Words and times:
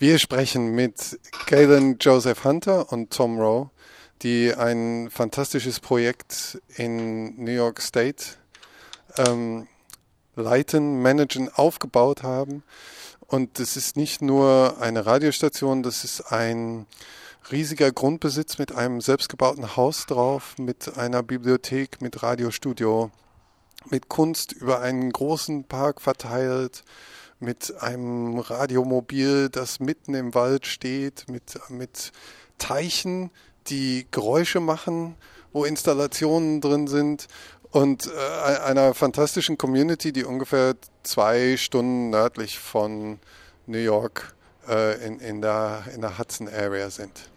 Wir 0.00 0.18
sprechen 0.18 0.74
mit 0.74 1.20
Galen 1.44 1.98
Joseph 2.00 2.44
Hunter 2.44 2.90
und 2.90 3.10
Tom 3.10 3.38
Rowe, 3.38 3.68
die 4.22 4.54
ein 4.54 5.10
fantastisches 5.10 5.78
Projekt 5.78 6.58
in 6.76 7.44
New 7.44 7.50
York 7.50 7.82
State 7.82 8.24
ähm, 9.18 9.68
leiten, 10.36 11.02
managen, 11.02 11.50
aufgebaut 11.52 12.22
haben. 12.22 12.62
Und 13.26 13.58
das 13.58 13.76
ist 13.76 13.98
nicht 13.98 14.22
nur 14.22 14.78
eine 14.80 15.04
Radiostation, 15.04 15.82
das 15.82 16.02
ist 16.02 16.32
ein 16.32 16.86
riesiger 17.52 17.92
Grundbesitz 17.92 18.56
mit 18.56 18.74
einem 18.74 19.02
selbstgebauten 19.02 19.76
Haus 19.76 20.06
drauf, 20.06 20.54
mit 20.56 20.96
einer 20.96 21.22
Bibliothek, 21.22 22.00
mit 22.00 22.22
Radiostudio, 22.22 23.10
mit 23.90 24.08
Kunst 24.08 24.52
über 24.52 24.80
einen 24.80 25.12
großen 25.12 25.64
Park 25.64 26.00
verteilt, 26.00 26.84
mit 27.40 27.74
einem 27.80 28.38
Radiomobil, 28.38 29.48
das 29.48 29.80
mitten 29.80 30.14
im 30.14 30.34
Wald 30.34 30.66
steht, 30.66 31.28
mit, 31.28 31.58
mit 31.68 32.12
Teichen, 32.58 33.30
die 33.66 34.06
Geräusche 34.10 34.60
machen, 34.60 35.16
wo 35.52 35.64
Installationen 35.64 36.60
drin 36.60 36.86
sind 36.86 37.26
und 37.70 38.06
äh, 38.06 38.58
einer 38.58 38.94
fantastischen 38.94 39.56
Community, 39.58 40.12
die 40.12 40.24
ungefähr 40.24 40.74
zwei 41.02 41.56
Stunden 41.56 42.10
nördlich 42.10 42.58
von 42.58 43.18
New 43.66 43.78
York 43.78 44.34
äh, 44.68 45.04
in, 45.06 45.18
in, 45.20 45.40
der, 45.40 45.84
in 45.94 46.02
der 46.02 46.18
Hudson 46.18 46.48
Area 46.48 46.90
sind. 46.90 47.30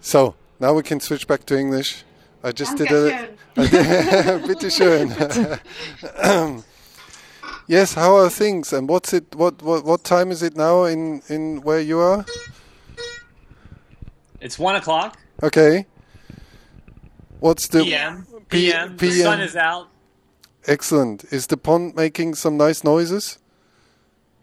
So, 0.00 0.34
now 0.58 0.76
we 0.76 0.82
can 0.82 1.00
switch 1.00 1.26
back 1.26 1.46
to 1.46 1.54
English. 1.54 2.04
I 2.42 2.52
just 2.56 2.78
Danke 2.78 3.28
did 3.54 3.66
a. 3.66 4.38
Bitte 4.46 4.70
schön. 4.70 5.14
yes, 7.70 7.94
how 7.94 8.16
are 8.16 8.28
things? 8.30 8.72
And 8.72 8.88
what's 8.88 9.12
it? 9.12 9.34
What 9.34 9.62
what 9.62 9.84
what 9.84 10.02
time 10.04 10.30
is 10.32 10.42
it 10.42 10.56
now 10.56 10.84
in 10.84 11.22
in 11.28 11.62
where 11.62 11.80
you 11.80 12.00
are? 12.00 12.24
It's 14.40 14.58
one 14.58 14.76
o'clock 14.76 15.18
Okay. 15.42 15.86
What's 17.40 17.68
the 17.68 17.82
p.m. 17.84 18.26
P- 18.48 18.70
p.m. 18.70 18.96
The 18.96 19.06
PM. 19.08 19.24
sun 19.24 19.40
is 19.40 19.56
out. 19.56 19.88
excellent? 20.66 21.24
Is 21.32 21.46
the 21.46 21.56
pond 21.56 21.94
making 21.94 22.34
some 22.36 22.56
nice 22.56 22.84
noises? 22.84 23.38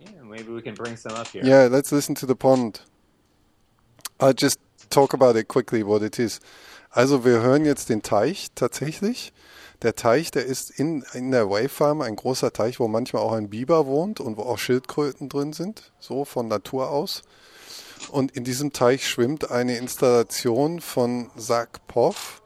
Yeah, 0.01 0.23
maybe 0.23 0.51
we 0.51 0.61
can 0.61 0.73
bring 0.75 0.97
some 0.97 1.13
up 1.13 1.27
here. 1.27 1.43
Yeah, 1.45 1.67
let's 1.69 1.91
listen 1.91 2.15
to 2.15 2.25
the 2.25 2.35
pond. 2.35 2.81
I'll 4.19 4.33
just 4.33 4.59
talk 4.89 5.13
about 5.13 5.35
it 5.35 5.47
quickly, 5.47 5.83
what 5.83 6.01
it 6.01 6.19
is. 6.19 6.39
Also 6.95 7.23
wir 7.23 7.41
hören 7.41 7.65
jetzt 7.65 7.89
den 7.89 8.01
Teich 8.01 8.47
tatsächlich. 8.55 9.31
Der 9.83 9.95
Teich, 9.95 10.31
der 10.31 10.45
ist 10.45 10.71
in, 10.71 11.03
in 11.13 11.31
der 11.31 11.49
Wave 11.49 11.69
Farm 11.69 12.01
ein 12.01 12.15
großer 12.15 12.51
Teich, 12.51 12.79
wo 12.79 12.87
manchmal 12.87 13.21
auch 13.21 13.33
ein 13.33 13.49
Biber 13.49 13.85
wohnt 13.85 14.19
und 14.19 14.37
wo 14.37 14.41
auch 14.41 14.57
Schildkröten 14.57 15.29
drin 15.29 15.53
sind, 15.53 15.91
so 15.99 16.25
von 16.25 16.47
Natur 16.47 16.89
aus. 16.89 17.21
Und 18.11 18.31
in 18.31 18.43
diesem 18.43 18.73
Teich 18.73 19.07
schwimmt 19.07 19.51
eine 19.51 19.77
Installation 19.77 20.81
von 20.81 21.29
Poff. 21.87 22.41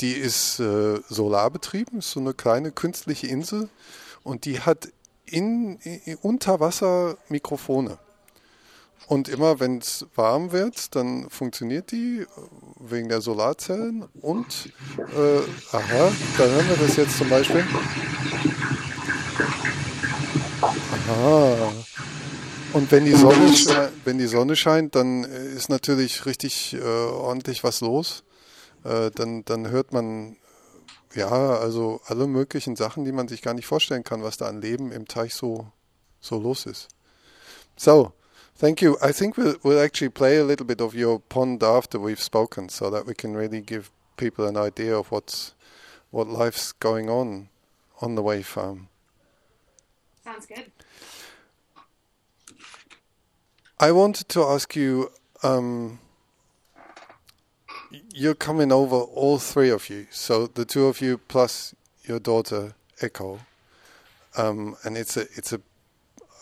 Die 0.00 0.12
ist 0.12 0.60
äh, 0.60 1.00
solarbetrieben, 1.08 1.98
ist 1.98 2.10
so 2.10 2.20
eine 2.20 2.34
kleine 2.34 2.70
künstliche 2.70 3.26
Insel 3.26 3.68
und 4.22 4.44
die 4.44 4.60
hat 4.60 4.88
in, 5.24 5.76
in, 5.78 6.16
unter 6.16 6.60
Wasser 6.60 7.16
Mikrofone. 7.28 7.98
Und 9.06 9.28
immer 9.28 9.60
wenn 9.60 9.78
es 9.78 10.04
warm 10.16 10.50
wird, 10.50 10.96
dann 10.96 11.30
funktioniert 11.30 11.92
die 11.92 12.22
äh, 12.22 12.26
wegen 12.80 13.08
der 13.08 13.20
Solarzellen. 13.20 14.04
Und, 14.20 14.72
äh, 14.98 15.76
aha, 15.76 16.12
da 16.38 16.44
hören 16.44 16.68
wir 16.68 16.76
das 16.86 16.96
jetzt 16.96 17.16
zum 17.16 17.28
Beispiel. 17.28 17.64
Aha. 20.60 21.72
Und 22.72 22.90
wenn 22.90 23.04
die 23.04 23.12
Sonne, 23.14 23.46
sche- 23.50 23.90
wenn 24.04 24.18
die 24.18 24.26
Sonne 24.26 24.56
scheint, 24.56 24.96
dann 24.96 25.24
äh, 25.24 25.52
ist 25.54 25.68
natürlich 25.68 26.26
richtig 26.26 26.74
äh, 26.74 26.80
ordentlich 26.82 27.62
was 27.62 27.80
los. 27.80 28.24
Äh, 28.84 29.12
dann, 29.12 29.44
dann 29.44 29.68
hört 29.68 29.92
man 29.92 30.36
ja 31.14 31.28
also 31.28 32.00
alle 32.06 32.26
möglichen 32.26 32.74
Sachen, 32.74 33.04
die 33.04 33.12
man 33.12 33.28
sich 33.28 33.40
gar 33.40 33.54
nicht 33.54 33.66
vorstellen 33.66 34.04
kann, 34.04 34.22
was 34.24 34.36
da 34.36 34.46
an 34.46 34.60
Leben 34.60 34.90
im 34.90 35.06
Teich 35.06 35.34
so, 35.34 35.68
so 36.20 36.38
los 36.40 36.66
ist. 36.66 36.88
So, 37.76 38.12
thank 38.56 38.82
you. 38.82 38.96
I 39.02 39.12
think 39.12 39.36
we'll, 39.36 39.56
we'll 39.62 39.80
actually 39.80 40.08
play 40.08 40.36
a 40.36 40.44
little 40.44 40.66
bit 40.66 40.80
of 40.80 40.94
your 40.94 41.20
pond 41.20 41.62
after 41.62 41.98
we've 41.98 42.20
spoken, 42.20 42.68
so 42.68 42.90
that 42.90 43.06
we 43.06 43.14
can 43.14 43.36
really 43.36 43.60
give 43.60 43.90
people 44.16 44.46
an 44.46 44.56
idea 44.56 44.96
of 44.96 45.10
what's 45.10 45.54
what 46.10 46.26
life's 46.26 46.72
going 46.72 47.08
on 47.08 47.48
on 48.00 48.14
the 48.14 48.22
Wave 48.22 48.46
Farm. 48.46 48.88
Sounds 50.24 50.46
good. 50.46 50.70
I 53.78 53.92
wanted 53.92 54.28
to 54.30 54.42
ask 54.42 54.74
you. 54.74 55.10
Um, 55.42 56.00
you're 58.12 58.34
coming 58.34 58.72
over, 58.72 58.96
all 58.96 59.38
three 59.38 59.70
of 59.70 59.88
you. 59.90 60.06
So 60.10 60.46
the 60.46 60.64
two 60.64 60.86
of 60.86 61.00
you 61.00 61.18
plus 61.18 61.74
your 62.04 62.18
daughter 62.18 62.74
Echo, 63.00 63.40
um, 64.36 64.76
and 64.84 64.96
it's 64.96 65.16
a 65.16 65.22
it's 65.36 65.52
a. 65.52 65.60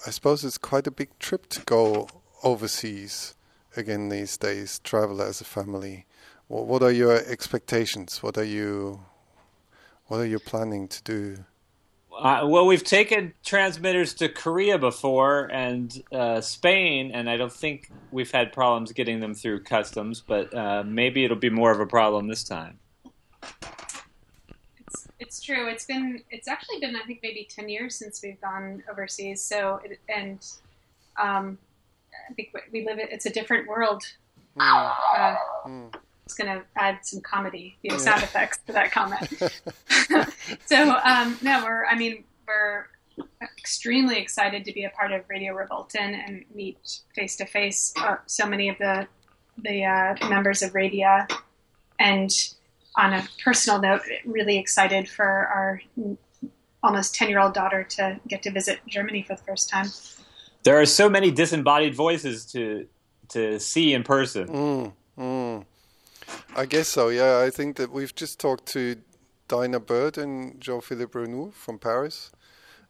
I 0.07 0.11
suppose 0.11 0.45
it's 0.45 0.59
quite 0.59 0.87
a 0.87 0.91
big 0.91 1.19
trip 1.19 1.49
to 1.51 1.63
go 1.63 2.09
overseas 2.43 3.35
again 3.75 4.11
these 4.11 4.37
days. 4.37 4.79
Travel 4.81 5.23
as 5.23 5.41
a 5.41 5.45
family. 5.45 6.05
What, 6.49 6.67
what 6.67 6.83
are 6.83 6.91
your 6.91 7.17
expectations? 7.17 8.23
What 8.23 8.37
are 8.37 8.45
you? 8.45 9.01
What 10.07 10.19
are 10.19 10.27
you 10.27 10.39
planning 10.39 10.89
to 10.89 11.03
do? 11.03 11.45
Uh, 12.17 12.43
well, 12.47 12.67
we've 12.67 12.85
taken 12.85 13.33
transmitters 13.45 14.13
to 14.15 14.29
Korea 14.29 14.79
before 14.79 15.47
and 15.47 16.03
uh, 16.13 16.41
Spain, 16.43 17.11
and 17.13 17.29
I 17.29 17.39
don't 17.39 17.53
think 17.53 17.91
we've 18.13 18.31
had 18.31 18.53
problems 18.53 18.93
getting 18.93 19.21
them 19.21 19.35
through 19.35 19.63
customs. 19.63 20.21
But 20.21 20.55
uh, 20.55 20.85
maybe 20.87 21.25
it'll 21.25 21.37
be 21.39 21.51
more 21.51 21.71
of 21.71 21.81
a 21.81 21.87
problem 21.87 22.29
this 22.29 22.45
time. 22.45 22.79
It's 25.21 25.41
true. 25.41 25.69
It's 25.69 25.85
been 25.87 26.23
it's 26.31 26.49
actually 26.49 26.81
been 26.81 26.97
I 26.97 27.05
think 27.07 27.21
maybe 27.23 27.47
ten 27.49 27.69
years 27.69 27.95
since 27.97 28.21
we've 28.23 28.41
gone 28.41 28.83
overseas. 28.91 29.41
So 29.43 29.81
it, 29.85 30.01
and 30.09 30.39
um, 31.21 31.59
I 32.31 32.33
think 32.35 32.55
we- 32.73 32.85
live 32.85 32.99
it. 32.99 33.11
It's 33.13 33.27
a 33.27 33.31
different 33.31 33.69
world. 33.69 34.03
Uh, 34.59 35.37
It's 36.25 36.35
going 36.35 36.59
to 36.59 36.65
add 36.77 37.01
some 37.03 37.21
comedy, 37.21 37.77
you 37.83 37.91
know, 37.91 37.99
sound 37.99 38.23
effects 38.23 38.59
to 38.67 38.73
that 38.73 38.91
comment. 38.93 39.29
so 40.67 40.91
um, 41.05 41.39
no, 41.43 41.63
we're 41.63 41.85
I 41.87 41.97
mean 41.97 42.25
we're 42.47 42.87
extremely 43.59 44.19
excited 44.19 44.65
to 44.65 44.73
be 44.73 44.85
a 44.85 44.91
part 44.91 45.13
of 45.13 45.23
Radio 45.29 45.55
Revolten 45.55 46.15
and 46.27 46.45
meet 46.55 46.79
face 47.15 47.37
to 47.37 47.45
face 47.45 47.93
so 48.27 48.47
many 48.47 48.69
of 48.69 48.79
the 48.79 49.07
the 49.59 49.85
uh, 49.85 50.29
members 50.29 50.63
of 50.63 50.73
Radia, 50.73 51.31
and 51.99 52.31
on 52.97 53.13
a 53.13 53.27
personal 53.43 53.81
note, 53.81 54.03
really 54.25 54.59
excited 54.59 55.09
for 55.09 55.25
our 55.25 55.83
almost 56.83 57.15
ten 57.15 57.29
year 57.29 57.41
old 57.41 57.55
daughter 57.55 57.83
to 57.83 58.21
get 58.29 58.43
to 58.43 58.51
visit 58.51 58.81
Germany 58.87 59.23
for 59.23 59.35
the 59.35 59.43
first 59.43 59.69
time. 59.69 59.89
There 60.63 60.81
are 60.81 60.87
so 60.87 61.09
many 61.09 61.31
disembodied 61.31 61.95
voices 61.95 62.45
to 62.53 62.87
to 63.29 63.59
see 63.59 63.95
in 63.95 64.03
person. 64.03 64.49
Mm, 64.49 64.93
mm. 65.19 65.65
I 66.57 66.67
guess 66.67 66.89
so. 66.89 67.09
Yeah, 67.09 67.41
I 67.41 67.51
think 67.51 67.77
that 67.77 67.91
we've 67.91 68.15
just 68.15 68.39
talked 68.39 68.67
to 68.67 68.97
Dinah 69.49 69.81
Bird 69.81 70.19
and 70.19 70.61
Jean-Philippe 70.61 71.19
Renoult 71.19 71.53
from 71.53 71.79
Paris, 71.79 72.31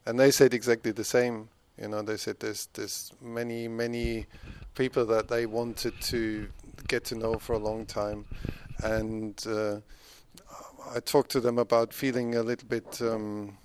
and 0.06 0.18
they 0.18 0.30
said 0.30 0.54
exactly 0.54 0.92
the 0.92 1.04
same. 1.04 1.48
You 1.80 1.88
know, 1.88 2.02
they 2.02 2.16
said 2.16 2.38
there's 2.40 2.68
there's 2.74 3.12
many 3.20 3.68
many 3.68 4.26
people 4.74 5.06
that 5.06 5.28
they 5.28 5.46
wanted 5.46 6.00
to 6.02 6.48
get 6.88 7.04
to 7.04 7.14
know 7.14 7.34
for 7.34 7.54
a 7.54 7.58
long 7.58 7.86
time, 7.86 8.26
and 8.82 9.42
uh, 9.46 9.76
I 10.94 11.00
talked 11.00 11.30
to 11.32 11.40
them 11.40 11.58
about 11.58 11.92
feeling 11.92 12.34
a 12.34 12.42
little 12.42 12.68
bit. 12.68 13.00
Um, 13.00 13.58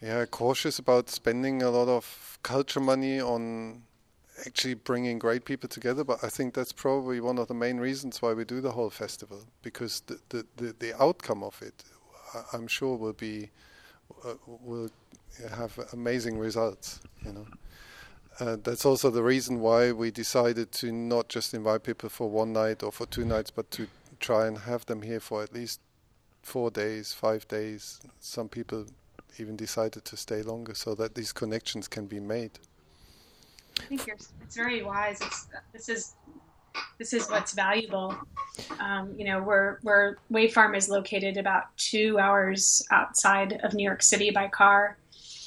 yeah, 0.00 0.24
cautious 0.24 0.78
about 0.78 1.10
spending 1.10 1.62
a 1.62 1.70
lot 1.70 1.88
of 1.88 2.38
culture 2.42 2.80
money 2.80 3.20
on 3.20 3.82
actually 4.46 4.72
bringing 4.74 5.18
great 5.18 5.44
people 5.44 5.68
together. 5.68 6.04
But 6.04 6.24
I 6.24 6.28
think 6.28 6.54
that's 6.54 6.72
probably 6.72 7.20
one 7.20 7.38
of 7.38 7.48
the 7.48 7.54
main 7.54 7.78
reasons 7.78 8.22
why 8.22 8.32
we 8.32 8.44
do 8.44 8.60
the 8.60 8.72
whole 8.72 8.90
festival 8.90 9.42
because 9.62 10.00
the 10.06 10.18
the, 10.30 10.46
the, 10.56 10.74
the 10.78 11.02
outcome 11.02 11.42
of 11.42 11.60
it, 11.62 11.84
I'm 12.52 12.66
sure, 12.66 12.96
will 12.96 13.12
be 13.12 13.50
uh, 14.24 14.34
will 14.46 14.90
have 15.50 15.78
amazing 15.92 16.38
results. 16.38 17.00
You 17.24 17.32
know. 17.32 17.46
Uh, 18.40 18.56
that's 18.62 18.86
also 18.86 19.10
the 19.10 19.22
reason 19.22 19.60
why 19.60 19.92
we 19.92 20.10
decided 20.10 20.72
to 20.72 20.90
not 20.90 21.28
just 21.28 21.52
invite 21.52 21.82
people 21.82 22.08
for 22.08 22.30
one 22.30 22.52
night 22.54 22.82
or 22.82 22.90
for 22.90 23.04
two 23.04 23.24
nights, 23.24 23.50
but 23.50 23.70
to 23.70 23.86
try 24.18 24.46
and 24.46 24.58
have 24.58 24.86
them 24.86 25.02
here 25.02 25.20
for 25.20 25.42
at 25.42 25.52
least 25.52 25.80
four 26.42 26.70
days, 26.70 27.12
five 27.12 27.46
days. 27.48 28.00
Some 28.18 28.48
people 28.48 28.86
even 29.38 29.56
decided 29.56 30.06
to 30.06 30.16
stay 30.16 30.42
longer 30.42 30.74
so 30.74 30.94
that 30.94 31.14
these 31.14 31.32
connections 31.32 31.86
can 31.86 32.06
be 32.06 32.18
made. 32.18 32.52
I 33.78 33.82
think 33.84 34.08
it's 34.08 34.32
very 34.54 34.82
wise. 34.82 35.20
It's, 35.20 35.46
this 35.72 35.88
is 35.88 36.14
this 36.98 37.12
is 37.12 37.28
what's 37.28 37.52
valuable. 37.52 38.16
Um, 38.78 39.14
you 39.16 39.24
know, 39.24 39.42
we're 39.42 39.78
we're 39.82 40.16
Wave 40.30 40.52
Farm 40.52 40.74
is 40.74 40.88
located 40.88 41.36
about 41.36 41.76
two 41.76 42.18
hours 42.18 42.86
outside 42.90 43.60
of 43.64 43.74
New 43.74 43.84
York 43.84 44.02
City 44.02 44.30
by 44.30 44.48
car, 44.48 44.96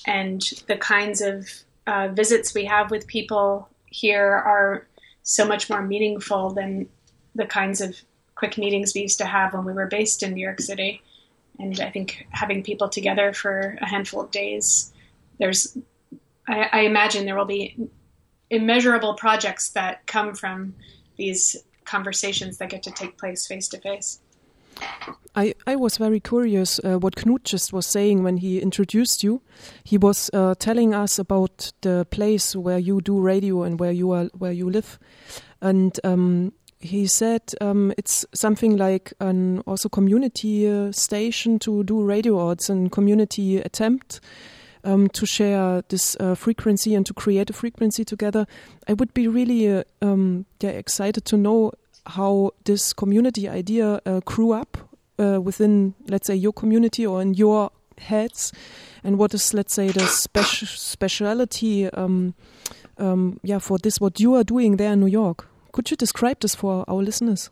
and 0.05 0.41
the 0.67 0.77
kinds 0.77 1.21
of 1.21 1.47
uh, 1.87 2.09
visits 2.09 2.53
we 2.53 2.65
have 2.65 2.91
with 2.91 3.07
people 3.07 3.69
here 3.85 4.25
are 4.25 4.87
so 5.23 5.45
much 5.45 5.69
more 5.69 5.81
meaningful 5.81 6.51
than 6.51 6.87
the 7.35 7.45
kinds 7.45 7.81
of 7.81 7.95
quick 8.35 8.57
meetings 8.57 8.93
we 8.93 9.01
used 9.01 9.19
to 9.19 9.25
have 9.25 9.53
when 9.53 9.65
we 9.65 9.73
were 9.73 9.87
based 9.87 10.23
in 10.23 10.33
New 10.33 10.43
York 10.43 10.59
City. 10.59 11.01
And 11.59 11.79
I 11.79 11.89
think 11.89 12.27
having 12.31 12.63
people 12.63 12.89
together 12.89 13.33
for 13.33 13.77
a 13.81 13.85
handful 13.85 14.21
of 14.21 14.31
days, 14.31 14.91
there's, 15.39 15.77
I, 16.47 16.69
I 16.71 16.79
imagine 16.81 17.25
there 17.25 17.37
will 17.37 17.45
be 17.45 17.77
immeasurable 18.49 19.13
projects 19.15 19.69
that 19.69 20.05
come 20.07 20.35
from 20.35 20.75
these 21.17 21.55
conversations 21.85 22.57
that 22.57 22.69
get 22.69 22.83
to 22.83 22.91
take 22.91 23.17
place 23.17 23.45
face 23.45 23.67
to 23.69 23.79
face. 23.79 24.19
I, 25.35 25.55
I 25.65 25.75
was 25.75 25.97
very 25.97 26.19
curious 26.19 26.79
uh, 26.83 26.99
what 26.99 27.15
Knut 27.15 27.43
just 27.43 27.73
was 27.73 27.87
saying 27.87 28.23
when 28.23 28.37
he 28.37 28.61
introduced 28.61 29.23
you. 29.23 29.41
He 29.83 29.97
was 29.97 30.29
uh, 30.31 30.53
telling 30.55 30.93
us 30.93 31.17
about 31.17 31.71
the 31.81 32.05
place 32.11 32.55
where 32.55 32.77
you 32.77 33.01
do 33.01 33.19
radio 33.19 33.63
and 33.63 33.79
where 33.79 33.91
you 33.91 34.11
are 34.11 34.25
where 34.37 34.51
you 34.51 34.69
live, 34.69 34.99
and 35.59 35.99
um, 36.03 36.53
he 36.79 37.07
said 37.07 37.41
um, 37.61 37.93
it's 37.97 38.25
something 38.35 38.77
like 38.77 39.13
an 39.19 39.59
also 39.61 39.89
community 39.89 40.69
uh, 40.69 40.91
station 40.91 41.57
to 41.59 41.83
do 41.83 42.03
radio 42.03 42.37
odds 42.37 42.69
and 42.69 42.91
community 42.91 43.57
attempt. 43.57 44.21
Um, 44.85 45.07
to 45.11 45.25
share 45.25 45.81
this 45.87 46.17
uh, 46.19 46.35
frequency 46.35 46.93
and 46.93 47.05
to 47.05 47.13
create 47.13 47.49
a 47.49 47.53
frequency 47.53 48.03
together, 48.03 48.45
I 48.85 48.91
would 48.91 49.13
be 49.13 49.29
really 49.29 49.71
uh, 49.71 49.85
um, 50.01 50.45
yeah, 50.59 50.71
excited 50.71 51.23
to 51.23 51.37
know 51.37 51.71
how 52.05 52.51
this 52.65 52.93
community 52.93 53.47
idea 53.47 54.01
uh, 54.05 54.19
grew 54.25 54.51
up 54.51 54.77
uh, 55.19 55.39
within, 55.41 55.95
let's 56.07 56.27
say, 56.27 56.35
your 56.35 56.53
community 56.53 57.05
or 57.05 57.21
in 57.21 57.33
your 57.33 57.71
heads, 57.97 58.51
and 59.03 59.17
what 59.17 59.33
is, 59.33 59.53
let's 59.53 59.73
say, 59.73 59.89
the 59.89 60.05
special 60.07 60.67
speciality, 60.67 61.89
um, 61.89 62.33
um, 62.97 63.39
yeah, 63.43 63.59
for 63.59 63.77
this 63.77 63.99
what 63.99 64.19
you 64.19 64.35
are 64.35 64.43
doing 64.43 64.77
there 64.77 64.93
in 64.93 64.99
New 64.99 65.07
York. 65.07 65.47
Could 65.71 65.89
you 65.89 65.97
describe 65.97 66.39
this 66.39 66.55
for 66.55 66.85
our 66.87 67.01
listeners? 67.01 67.49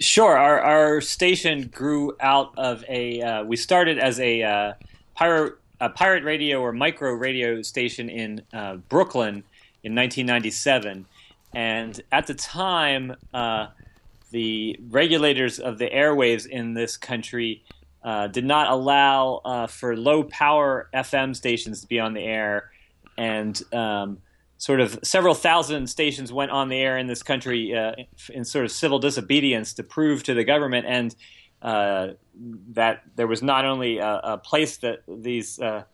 Sure. 0.00 0.36
Our 0.36 0.60
our 0.60 1.00
station 1.00 1.68
grew 1.68 2.16
out 2.20 2.52
of 2.56 2.84
a. 2.88 3.22
Uh, 3.22 3.44
we 3.44 3.56
started 3.56 3.98
as 3.98 4.18
a 4.18 4.42
uh, 4.42 4.72
pirate 5.14 5.54
a 5.80 5.88
pirate 5.88 6.24
radio 6.24 6.60
or 6.60 6.72
micro 6.72 7.12
radio 7.12 7.62
station 7.62 8.08
in 8.08 8.42
uh, 8.52 8.76
Brooklyn 8.88 9.44
in 9.82 9.94
1997, 9.94 11.06
and 11.54 12.00
at 12.12 12.26
the 12.26 12.34
time 12.34 13.14
uh, 13.32 13.68
the 14.30 14.78
regulators 14.88 15.58
of 15.58 15.78
the 15.78 15.88
airwaves 15.88 16.46
in 16.46 16.74
this 16.74 16.96
country 16.96 17.64
uh, 18.02 18.26
did 18.26 18.44
not 18.44 18.70
allow 18.70 19.40
uh, 19.44 19.66
for 19.66 19.96
low 19.96 20.24
power 20.24 20.88
FM 20.92 21.34
stations 21.34 21.80
to 21.80 21.86
be 21.86 21.98
on 21.98 22.12
the 22.12 22.22
air, 22.22 22.70
and 23.16 23.62
um, 23.72 24.18
sort 24.58 24.80
of 24.80 24.98
several 25.02 25.34
thousand 25.34 25.86
stations 25.88 26.32
went 26.32 26.50
on 26.50 26.68
the 26.68 26.76
air 26.76 26.98
in 26.98 27.06
this 27.06 27.22
country 27.22 27.74
uh, 27.74 27.92
in 28.32 28.44
sort 28.44 28.64
of 28.64 28.72
civil 28.72 28.98
disobedience 28.98 29.72
to 29.74 29.82
prove 29.82 30.22
to 30.22 30.34
the 30.34 30.44
government. 30.44 30.86
And 30.86 31.14
uh, 31.62 32.08
that 32.72 33.02
there 33.16 33.26
was 33.26 33.42
not 33.42 33.64
only 33.64 33.98
a, 33.98 34.20
a 34.22 34.38
place 34.38 34.76
that 34.78 35.02
these 35.08 35.58
uh, 35.58 35.84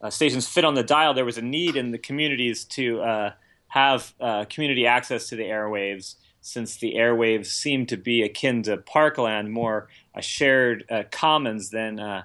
uh, 0.00 0.10
stations 0.10 0.46
fit 0.46 0.64
on 0.64 0.74
the 0.74 0.84
dial, 0.84 1.14
there 1.14 1.24
was 1.24 1.38
a 1.38 1.42
need 1.42 1.74
in 1.76 1.90
the 1.90 1.98
communities 1.98 2.64
to 2.64 3.32
have 3.68 4.14
community 4.48 4.86
access 4.86 5.28
to 5.28 5.36
the 5.36 5.44
airwaves 5.44 6.16
since 6.46 6.76
the 6.76 6.94
airwaves 6.94 7.46
seem 7.46 7.86
to 7.86 7.96
be 7.96 8.22
akin 8.22 8.62
to 8.62 8.76
parkland, 8.76 9.50
more 9.50 9.88
a 10.14 10.22
shared 10.22 10.84
uh, 10.88 11.02
commons 11.10 11.70
than 11.70 11.98
uh, 11.98 12.22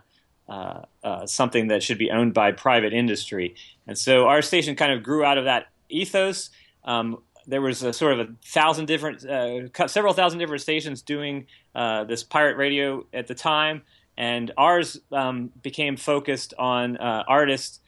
uh, 0.47 0.83
uh, 1.03 1.25
something 1.25 1.69
that 1.69 1.81
should 1.81 1.97
be 1.97 2.11
owned 2.11 2.31
by 2.31 2.51
private 2.51 2.93
industry. 2.93 3.55
And 3.87 3.97
so 3.97 4.27
our 4.27 4.43
station 4.43 4.75
kind 4.75 4.91
of 4.91 5.01
grew 5.01 5.25
out 5.25 5.39
of 5.39 5.45
that 5.45 5.69
ethos. 5.89 6.51
Um, 6.83 7.23
there 7.47 7.63
was 7.63 7.81
a 7.81 7.93
sort 7.93 8.19
of 8.19 8.19
a 8.19 8.33
thousand 8.45 8.85
different, 8.85 9.25
uh, 9.25 9.87
several 9.87 10.13
thousand 10.13 10.37
different 10.37 10.61
stations 10.61 11.01
doing 11.01 11.47
uh, 11.73 12.03
this 12.03 12.21
pirate 12.21 12.57
radio 12.57 13.03
at 13.11 13.25
the 13.25 13.33
time, 13.33 13.81
and 14.17 14.51
ours 14.55 14.99
um, 15.11 15.49
became 15.63 15.97
focused 15.97 16.53
on 16.59 16.97
artists 16.97 17.79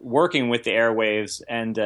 working 0.00 0.50
with 0.50 0.62
the 0.62 0.70
airwaves 0.70 1.42
and 1.48 1.76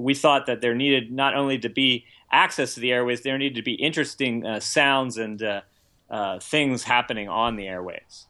we 0.00 0.14
thought 0.14 0.46
that 0.46 0.60
there 0.60 0.74
needed 0.74 1.12
not 1.12 1.34
only 1.34 1.58
to 1.58 1.68
be 1.68 2.04
access 2.32 2.74
to 2.74 2.80
the 2.80 2.92
airways, 2.92 3.22
there 3.22 3.38
needed 3.38 3.56
to 3.56 3.62
be 3.62 3.74
interesting 3.74 4.46
uh, 4.46 4.60
sounds 4.60 5.18
and 5.18 5.42
uh, 5.42 5.60
uh, 6.10 6.38
things 6.40 6.84
happening 6.84 7.28
on 7.28 7.56
the 7.56 7.66
airways. 7.66 8.26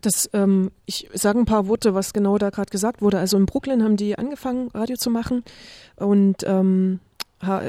Das, 0.00 0.28
ähm, 0.32 0.72
ich 0.84 1.08
sage 1.12 1.38
ein 1.38 1.44
paar 1.44 1.68
Worte, 1.68 1.94
was 1.94 2.12
genau 2.12 2.36
da 2.36 2.50
gerade 2.50 2.70
gesagt 2.70 3.02
wurde. 3.02 3.20
Also 3.20 3.36
in 3.36 3.46
Brooklyn 3.46 3.84
haben 3.84 3.96
die 3.96 4.18
angefangen, 4.18 4.68
Radio 4.74 4.96
zu 4.96 5.10
machen 5.10 5.44
und 5.94 6.42
ähm, 6.44 6.98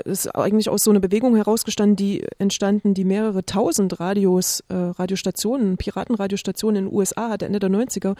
ist 0.06 0.28
eigentlich 0.36 0.70
aus 0.70 0.84
so 0.84 0.92
einer 0.92 1.00
Bewegung 1.00 1.36
herausgestanden, 1.36 1.96
die 1.96 2.26
entstanden, 2.38 2.94
die 2.94 3.06
mehrere 3.06 3.44
tausend 3.46 4.00
Radios, 4.00 4.64
äh, 4.70 4.76
Radiostationen, 4.76 5.78
Piratenradiostationen 5.78 6.86
in 6.86 6.90
den 6.90 6.96
USA 6.96 7.30
hatte 7.30 7.46
Ende 7.46 7.60
der 7.60 7.70
90er. 7.70 8.16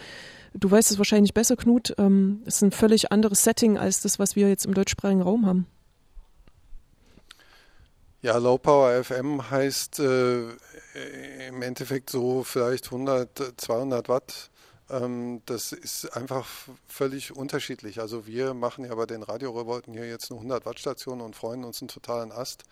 Du 0.54 0.70
weißt 0.70 0.90
es 0.90 0.98
wahrscheinlich 0.98 1.34
besser, 1.34 1.56
Knut. 1.56 1.94
Ähm, 1.98 2.42
es 2.44 2.56
ist 2.56 2.62
ein 2.62 2.70
völlig 2.72 3.12
anderes 3.12 3.44
Setting 3.44 3.78
als 3.78 4.00
das, 4.00 4.18
was 4.18 4.36
wir 4.36 4.48
jetzt 4.48 4.66
im 4.66 4.74
deutschsprachigen 4.74 5.22
Raum 5.22 5.46
haben. 5.46 5.66
Ja, 8.22 8.38
Low 8.38 8.56
Power 8.56 9.04
FM 9.04 9.50
heißt 9.50 10.00
äh, 10.00 10.48
im 11.48 11.62
Endeffekt 11.62 12.08
so 12.10 12.42
vielleicht 12.42 12.86
100, 12.86 13.54
200 13.58 14.08
Watt 14.08 14.50
das 14.86 15.72
ist 15.72 16.14
einfach 16.14 16.46
völlig 16.86 17.34
unterschiedlich. 17.34 18.00
Also 18.00 18.26
wir 18.26 18.52
machen 18.52 18.84
ja 18.84 18.94
bei 18.94 19.06
den 19.06 19.22
Radioroboten 19.22 19.94
hier 19.94 20.06
jetzt 20.06 20.30
eine 20.30 20.38
100 20.38 20.66
Watt 20.66 20.78
Station 20.78 21.22
und 21.22 21.34
freuen 21.34 21.64
uns 21.64 21.80
einen 21.80 21.88
totalen 21.88 22.32
Ast. 22.32 22.64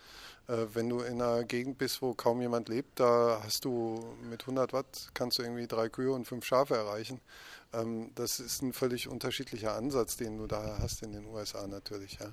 Äh, 0.47 0.65
wenn 0.73 0.89
du 0.89 0.99
in 0.99 1.21
einer 1.21 1.43
Gegend 1.43 1.77
bist, 1.77 2.01
wo 2.01 2.13
kaum 2.13 2.41
jemand 2.41 2.69
lebt, 2.69 2.99
da 2.99 3.41
hast 3.43 3.65
du 3.65 4.03
mit 4.29 4.41
100 4.41 4.73
Watt 4.73 5.09
kannst 5.13 5.39
du 5.39 5.43
irgendwie 5.43 5.67
drei 5.67 5.89
Kühe 5.89 6.11
und 6.11 6.25
fünf 6.25 6.45
Schafe 6.45 6.75
erreichen. 6.75 7.19
Ähm, 7.73 8.11
das 8.15 8.39
ist 8.39 8.61
ein 8.61 8.73
völlig 8.73 9.07
unterschiedlicher 9.07 9.73
Ansatz, 9.73 10.15
den 10.17 10.37
du 10.37 10.45
da 10.45 10.77
hast 10.79 11.01
in 11.01 11.13
den 11.13 11.25
USA 11.25 11.65
natürlich. 11.65 12.19
Ja. 12.19 12.27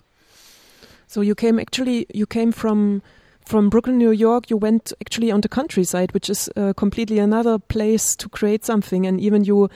So 1.07 1.23
you 1.23 1.35
came 1.35 1.61
actually 1.61 2.07
you 2.13 2.27
came 2.27 2.53
from 2.53 3.03
from 3.45 3.69
Brooklyn, 3.69 3.99
New 3.99 4.13
York, 4.13 4.51
you 4.51 4.57
went 4.57 4.93
actually 5.01 5.31
on 5.31 5.41
the 5.41 5.49
countryside, 5.49 6.13
which 6.13 6.31
is 6.31 6.49
uh, 6.57 6.73
completely 6.75 7.19
another 7.19 7.59
place 7.59 8.15
to 8.17 8.29
create 8.29 8.65
something. 8.65 9.07
And 9.07 9.21
even 9.21 9.45
you 9.45 9.69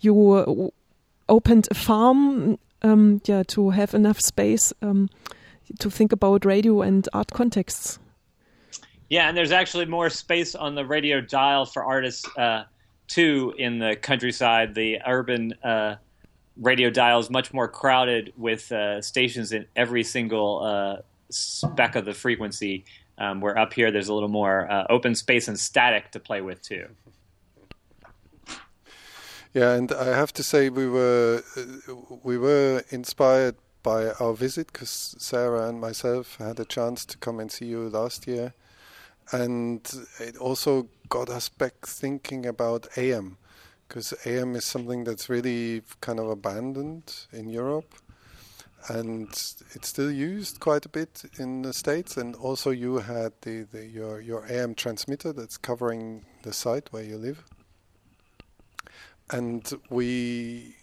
you 0.00 0.32
uh, 0.32 0.68
opened 1.28 1.68
a 1.70 1.74
farm, 1.74 2.58
um, 2.82 3.20
yeah, 3.24 3.42
to 3.48 3.70
have 3.70 3.94
enough 3.94 4.20
space 4.20 4.72
um, 4.82 5.08
to 5.78 5.90
think 5.90 6.12
about 6.12 6.44
radio 6.44 6.82
and 6.82 7.08
art 7.12 7.30
contexts. 7.32 7.98
Yeah, 9.08 9.28
and 9.28 9.36
there's 9.36 9.52
actually 9.52 9.86
more 9.86 10.08
space 10.08 10.54
on 10.54 10.74
the 10.74 10.84
radio 10.84 11.20
dial 11.20 11.66
for 11.66 11.84
artists 11.84 12.26
uh, 12.36 12.64
too 13.08 13.54
in 13.58 13.78
the 13.78 13.96
countryside. 13.96 14.74
The 14.74 15.00
urban 15.06 15.52
uh, 15.64 15.96
radio 16.56 16.90
dial 16.90 17.18
is 17.18 17.30
much 17.30 17.52
more 17.52 17.68
crowded 17.68 18.32
with 18.36 18.70
uh, 18.70 19.02
stations 19.02 19.52
in 19.52 19.66
every 19.74 20.04
single 20.04 20.62
uh, 20.62 21.02
speck 21.28 21.96
of 21.96 22.04
the 22.04 22.14
frequency 22.14 22.84
um, 23.20 23.40
where 23.40 23.56
up 23.56 23.72
here. 23.72 23.92
There's 23.92 24.08
a 24.08 24.14
little 24.14 24.28
more 24.28 24.70
uh, 24.70 24.86
open 24.90 25.14
space 25.14 25.46
and 25.46 25.58
static 25.60 26.10
to 26.12 26.20
play 26.20 26.40
with 26.40 26.60
too. 26.62 26.88
Yeah, 29.52 29.72
and 29.72 29.90
I 29.90 30.16
have 30.16 30.32
to 30.34 30.44
say 30.44 30.68
we 30.68 30.88
were 30.88 31.42
uh, 31.56 31.94
we 32.22 32.38
were 32.38 32.84
inspired 32.90 33.56
by 33.82 34.10
our 34.20 34.32
visit 34.32 34.72
because 34.72 35.16
Sarah 35.18 35.68
and 35.68 35.80
myself 35.80 36.36
had 36.36 36.60
a 36.60 36.64
chance 36.64 37.04
to 37.06 37.18
come 37.18 37.40
and 37.40 37.50
see 37.50 37.66
you 37.66 37.88
last 37.88 38.28
year, 38.28 38.54
and 39.32 39.80
it 40.20 40.36
also 40.36 40.86
got 41.08 41.28
us 41.30 41.48
back 41.48 41.84
thinking 41.84 42.46
about 42.46 42.96
AM 42.96 43.38
because 43.88 44.14
AM 44.24 44.54
is 44.54 44.64
something 44.64 45.02
that's 45.02 45.28
really 45.28 45.82
kind 46.00 46.20
of 46.20 46.28
abandoned 46.28 47.26
in 47.32 47.48
Europe 47.48 47.92
and 48.88 49.28
it's 49.28 49.88
still 49.88 50.10
used 50.10 50.60
quite 50.60 50.86
a 50.86 50.88
bit 50.88 51.22
in 51.38 51.62
the 51.62 51.72
states. 51.72 52.16
And 52.16 52.34
also, 52.36 52.70
you 52.70 52.98
had 52.98 53.32
the, 53.42 53.62
the 53.62 53.86
your 53.86 54.20
your 54.20 54.46
AM 54.50 54.74
transmitter 54.74 55.32
that's 55.32 55.56
covering 55.56 56.24
the 56.42 56.52
site 56.52 56.92
where 56.92 57.02
you 57.02 57.16
live. 57.16 57.44
And 59.30 59.70
we 59.90 60.76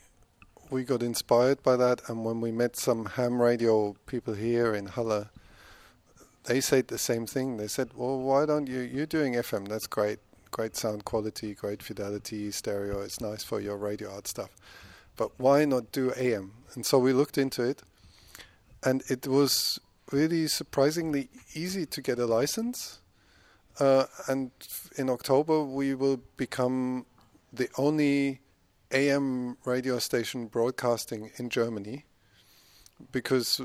we 0.69 0.83
got 0.83 1.01
inspired 1.01 1.63
by 1.63 1.75
that. 1.77 2.07
And 2.09 2.23
when 2.23 2.41
we 2.41 2.51
met 2.51 2.75
some 2.75 3.05
ham 3.05 3.41
radio 3.41 3.95
people 4.05 4.33
here 4.33 4.73
in 4.73 4.87
Halle, 4.87 5.29
they 6.45 6.61
said 6.61 6.87
the 6.87 6.97
same 6.97 7.25
thing. 7.25 7.57
They 7.57 7.67
said, 7.67 7.91
"Well, 7.95 8.19
why 8.19 8.45
don't 8.45 8.67
you? 8.67 8.79
You're 8.79 9.05
doing 9.05 9.33
FM. 9.33 9.67
That's 9.67 9.87
great." 9.87 10.19
Great 10.49 10.77
sound 10.77 11.03
quality, 11.03 11.53
great 11.53 11.83
fidelity, 11.83 12.49
stereo. 12.51 13.01
It's 13.01 13.19
nice 13.19 13.43
for 13.43 13.59
your 13.59 13.75
radio 13.75 14.13
art 14.13 14.27
stuff 14.27 14.49
but 15.17 15.31
why 15.37 15.65
not 15.65 15.91
do 15.91 16.13
AM? 16.15 16.53
And 16.75 16.85
so 16.85 16.97
we 16.99 17.11
looked 17.13 17.37
into 17.37 17.63
it, 17.63 17.83
and 18.83 19.03
it 19.09 19.27
was 19.27 19.79
really 20.11 20.47
surprisingly 20.47 21.29
easy 21.53 21.85
to 21.87 22.01
get 22.01 22.19
a 22.19 22.25
license. 22.25 22.99
Uh, 23.79 24.05
and 24.27 24.51
in 24.97 25.09
October, 25.09 25.63
we 25.63 25.93
will 25.95 26.19
become 26.37 27.05
the 27.53 27.69
only 27.77 28.39
AM 28.91 29.57
radio 29.65 29.99
station 29.99 30.47
broadcasting 30.47 31.31
in 31.37 31.49
Germany. 31.49 32.05
because 33.11 33.61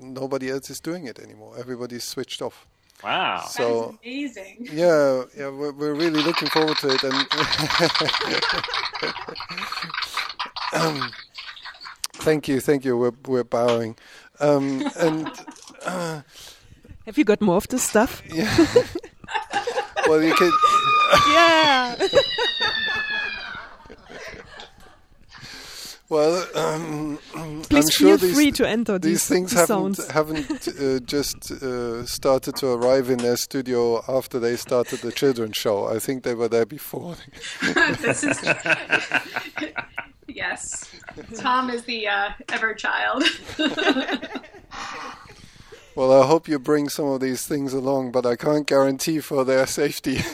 nobody 0.00 0.48
else 0.50 0.70
is 0.70 0.80
doing 0.80 1.06
it 1.06 1.18
anymore. 1.18 1.56
Everybody's 1.58 2.04
switched 2.04 2.40
off. 2.42 2.66
Wow. 3.02 3.44
So 3.48 3.98
amazing. 4.02 4.68
Yeah, 4.72 5.24
yeah, 5.36 5.48
we're, 5.50 5.72
we're 5.72 5.94
really 5.94 6.22
looking 6.22 6.48
forward 6.48 6.76
to 6.78 6.88
it. 6.90 7.02
And 7.02 7.14
thank 12.14 12.48
you, 12.48 12.60
thank 12.60 12.84
you. 12.84 12.96
We're 12.96 13.12
we're 13.26 13.44
bowing. 13.44 13.96
Um, 14.40 14.82
and 14.98 15.30
uh, 15.84 16.22
have 17.06 17.16
you 17.16 17.24
got 17.24 17.40
more 17.40 17.56
of 17.56 17.68
this 17.68 17.82
stuff? 17.82 18.22
Yeah. 18.32 18.66
well, 20.06 20.22
you 20.22 20.34
could. 20.34 20.52
yeah. 21.28 21.96
Well, 26.08 26.46
um, 26.54 27.18
please 27.64 27.86
I'm 27.86 27.90
sure 27.90 28.16
feel 28.16 28.18
these, 28.18 28.34
free 28.36 28.52
to 28.52 28.68
enter 28.68 28.96
these 28.96 29.12
these, 29.12 29.26
things 29.26 29.50
these 29.50 29.58
haven't 29.68 29.94
sounds. 29.96 30.10
haven't 30.12 30.68
uh, 30.68 31.00
just 31.00 31.50
uh, 31.50 32.06
started 32.06 32.54
to 32.56 32.68
arrive 32.68 33.10
in 33.10 33.18
their 33.18 33.36
studio 33.36 34.04
after 34.08 34.38
they 34.38 34.54
started 34.54 35.00
the 35.00 35.10
children's 35.10 35.56
show. 35.56 35.88
I 35.88 35.98
think 35.98 36.22
they 36.22 36.34
were 36.34 36.46
there 36.46 36.64
before. 36.64 37.16
this 38.02 38.22
is 38.22 38.40
yes. 40.56 40.90
Tom 41.34 41.70
is 41.70 41.82
the 41.84 42.08
uh, 42.08 42.30
ever 42.48 42.74
child. 42.74 43.24
well, 45.94 46.22
I 46.22 46.26
hope 46.26 46.48
you 46.48 46.58
bring 46.58 46.88
some 46.88 47.06
of 47.06 47.20
these 47.20 47.46
things 47.46 47.72
along, 47.72 48.12
but 48.12 48.26
I 48.26 48.36
can't 48.36 48.66
guarantee 48.66 49.20
for 49.20 49.44
their 49.44 49.66
safety. 49.66 50.18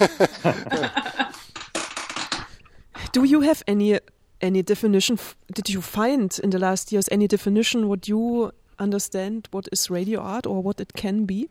Do 3.13 3.25
you 3.25 3.41
have 3.43 3.63
any 3.67 3.99
any 4.41 4.63
definition? 4.63 5.19
F- 5.19 5.37
did 5.53 5.69
you 5.69 5.83
find 5.83 6.41
in 6.43 6.51
the 6.51 6.59
last 6.59 6.93
years 6.93 7.09
any 7.13 7.29
definition 7.29 7.89
what 7.89 8.09
you 8.09 8.53
understand 8.79 9.49
what 9.51 9.69
is 9.71 9.91
radio 9.91 10.21
art 10.21 10.47
or 10.47 10.63
what 10.63 10.81
it 10.81 10.95
can 10.95 11.27
be? 11.27 11.49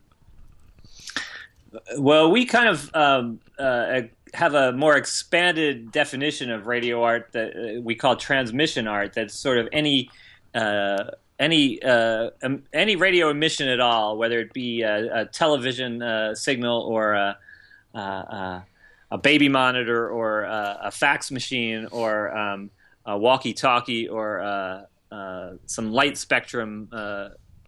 Well, 1.97 2.31
we 2.31 2.45
kind 2.45 2.67
of 2.67 2.89
um, 2.93 3.39
uh, 3.59 4.01
have 4.33 4.53
a 4.53 4.71
more 4.71 4.95
expanded 4.95 5.91
definition 5.91 6.51
of 6.51 6.67
radio 6.67 7.03
art 7.03 7.29
that 7.33 7.55
uh, 7.55 7.81
we 7.81 7.95
call 7.95 8.15
transmission 8.15 8.87
art. 8.87 9.13
That's 9.13 9.33
sort 9.33 9.57
of 9.57 9.67
any 9.71 10.09
uh, 10.53 11.11
any 11.39 11.81
uh, 11.81 12.29
um, 12.43 12.63
any 12.73 12.95
radio 12.95 13.29
emission 13.29 13.67
at 13.67 13.79
all, 13.79 14.17
whether 14.17 14.39
it 14.39 14.53
be 14.53 14.81
a, 14.81 15.21
a 15.21 15.25
television 15.25 16.01
uh, 16.01 16.35
signal 16.35 16.81
or 16.81 17.13
a, 17.13 17.37
a, 17.93 18.63
a, 19.11 19.17
baby 19.17 19.49
monitor 19.49 20.09
or 20.09 20.43
a, 20.43 20.91
fax 20.91 21.31
machine 21.31 21.87
or 21.91 22.35
um, 22.37 22.69
a 23.05 23.17
walkie-talkie 23.17 24.07
or 24.07 24.39
uh, 24.41 25.53
some 25.65 25.91
light 25.91 26.17
spectrum 26.17 26.87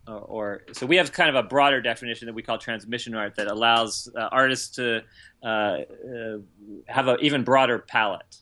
or, 0.08 0.20
or, 0.20 0.62
so 0.74 0.86
we 0.86 0.98
have 0.98 1.12
kind 1.12 1.30
of 1.30 1.36
a 1.36 1.48
broader 1.48 1.82
definition 1.82 2.26
that 2.26 2.34
we 2.34 2.42
call 2.42 2.58
transmission 2.58 3.16
art 3.16 3.36
that 3.36 3.48
allows 3.48 4.10
uh, 4.16 4.28
artists 4.32 4.76
to 4.76 5.02
uh, 5.44 5.48
uh, 5.48 6.38
have 6.88 7.08
an 7.08 7.18
even 7.22 7.44
broader 7.44 7.80
palette. 7.80 8.38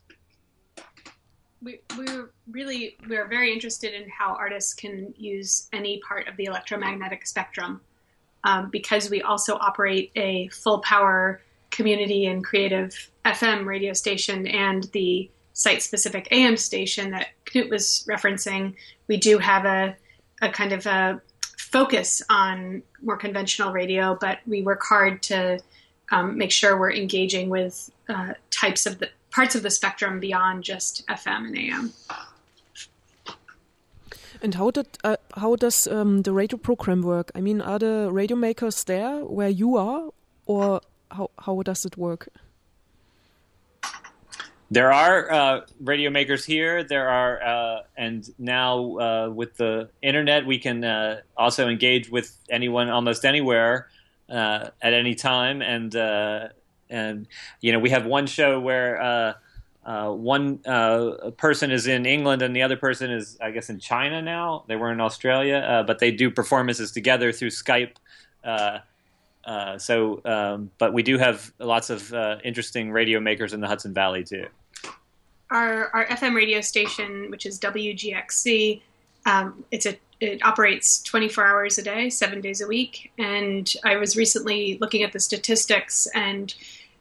We, 1.62 1.80
we're 1.96 2.30
really 2.50 2.96
we're 3.08 3.28
very 3.28 3.52
interested 3.52 3.94
in 3.94 4.08
how 4.08 4.34
artists 4.34 4.74
can 4.74 5.14
use 5.16 5.68
any 5.72 6.00
part 6.00 6.26
of 6.26 6.36
the 6.36 6.46
electromagnetic 6.46 7.26
spectrum 7.26 7.80
um, 8.42 8.70
because 8.70 9.08
we 9.08 9.22
also 9.22 9.56
operate 9.56 10.10
a 10.16 10.48
full 10.48 10.80
power 10.80 11.40
community 11.70 12.26
and 12.26 12.44
creative 12.44 13.10
FM 13.24 13.64
radio 13.64 13.92
station 13.92 14.46
and 14.46 14.84
the 14.92 15.30
site 15.52 15.82
specific 15.82 16.28
AM 16.30 16.56
station 16.56 17.10
that 17.12 17.28
Knut 17.46 17.70
was 17.70 18.04
referencing. 18.08 18.74
We 19.06 19.16
do 19.16 19.38
have 19.38 19.64
a, 19.64 19.96
a 20.40 20.48
kind 20.48 20.72
of 20.72 20.86
a 20.86 21.20
focus 21.72 22.22
on 22.28 22.82
more 23.02 23.16
conventional 23.16 23.72
radio, 23.72 24.16
but 24.20 24.38
we 24.46 24.62
work 24.62 24.82
hard 24.82 25.22
to 25.22 25.58
um, 26.12 26.36
make 26.36 26.52
sure 26.52 26.78
we're 26.78 26.92
engaging 26.92 27.48
with 27.48 27.90
uh, 28.08 28.34
types 28.50 28.86
of 28.86 28.98
the 28.98 29.08
parts 29.30 29.54
of 29.54 29.62
the 29.62 29.70
spectrum 29.70 30.20
beyond 30.20 30.62
just 30.62 31.06
FM 31.08 31.46
and 31.46 31.58
AM. 31.58 31.92
And 34.42 34.54
how 34.54 34.70
did 34.70 34.86
uh, 35.04 35.16
how 35.36 35.56
does 35.56 35.86
um, 35.86 36.22
the 36.22 36.32
radio 36.32 36.58
program 36.58 37.02
work? 37.02 37.30
I 37.34 37.40
mean, 37.40 37.60
are 37.60 37.78
the 37.78 38.08
radio 38.10 38.36
makers 38.36 38.84
there 38.84 39.24
where 39.24 39.48
you 39.48 39.76
are, 39.76 40.10
or 40.46 40.80
how 41.10 41.30
how 41.38 41.62
does 41.62 41.84
it 41.84 41.96
work? 41.96 42.28
There 44.72 44.90
are 44.90 45.30
uh, 45.30 45.60
radio 45.80 46.08
makers 46.08 46.46
here. 46.46 46.82
There 46.82 47.06
are, 47.06 47.42
uh, 47.42 47.82
and 47.94 48.26
now 48.38 48.98
uh, 48.98 49.28
with 49.28 49.58
the 49.58 49.90
internet, 50.00 50.46
we 50.46 50.58
can 50.58 50.82
uh, 50.82 51.20
also 51.36 51.68
engage 51.68 52.08
with 52.08 52.34
anyone 52.48 52.88
almost 52.88 53.26
anywhere 53.26 53.88
uh, 54.30 54.70
at 54.80 54.94
any 54.94 55.14
time. 55.14 55.60
And 55.60 55.94
uh, 55.94 56.48
and 56.88 57.26
you 57.60 57.72
know, 57.72 57.80
we 57.80 57.90
have 57.90 58.06
one 58.06 58.26
show 58.26 58.58
where 58.60 59.36
one 59.84 60.58
person 61.36 61.70
is 61.70 61.86
in 61.86 62.06
England 62.06 62.40
and 62.40 62.56
the 62.56 62.62
other 62.62 62.78
person 62.78 63.10
is, 63.10 63.36
I 63.42 63.50
guess, 63.50 63.68
in 63.68 63.78
China 63.78 64.22
now. 64.22 64.64
They 64.68 64.76
were 64.76 64.90
in 64.90 65.02
Australia, 65.02 65.84
but 65.86 65.98
they 65.98 66.12
do 66.12 66.30
performances 66.30 66.92
together 66.92 67.30
through 67.30 67.50
Skype. 67.50 67.96
so, 69.76 70.22
um, 70.24 70.70
but 70.78 70.94
we 70.94 71.02
do 71.02 71.18
have 71.18 71.52
lots 71.58 71.90
of 71.90 72.14
interesting 72.42 72.90
radio 72.90 73.20
makers 73.20 73.52
in 73.52 73.60
the 73.60 73.68
Hudson 73.68 73.92
Valley 73.92 74.24
too 74.24 74.46
our, 75.52 75.86
our 75.94 76.06
FM 76.06 76.34
radio 76.34 76.60
station, 76.60 77.30
which 77.30 77.46
is 77.46 77.60
WGXC, 77.60 78.80
um, 79.26 79.64
it's 79.70 79.86
a 79.86 79.96
it 80.22 80.42
operates 80.44 81.02
24 81.02 81.44
hours 81.44 81.78
a 81.78 81.82
day, 81.82 82.08
seven 82.08 82.40
days 82.40 82.60
a 82.60 82.68
week. 82.68 83.10
And 83.18 83.74
I 83.84 83.96
was 83.96 84.16
recently 84.16 84.78
looking 84.80 85.02
at 85.02 85.12
the 85.12 85.18
statistics, 85.18 86.06
and 86.14 86.54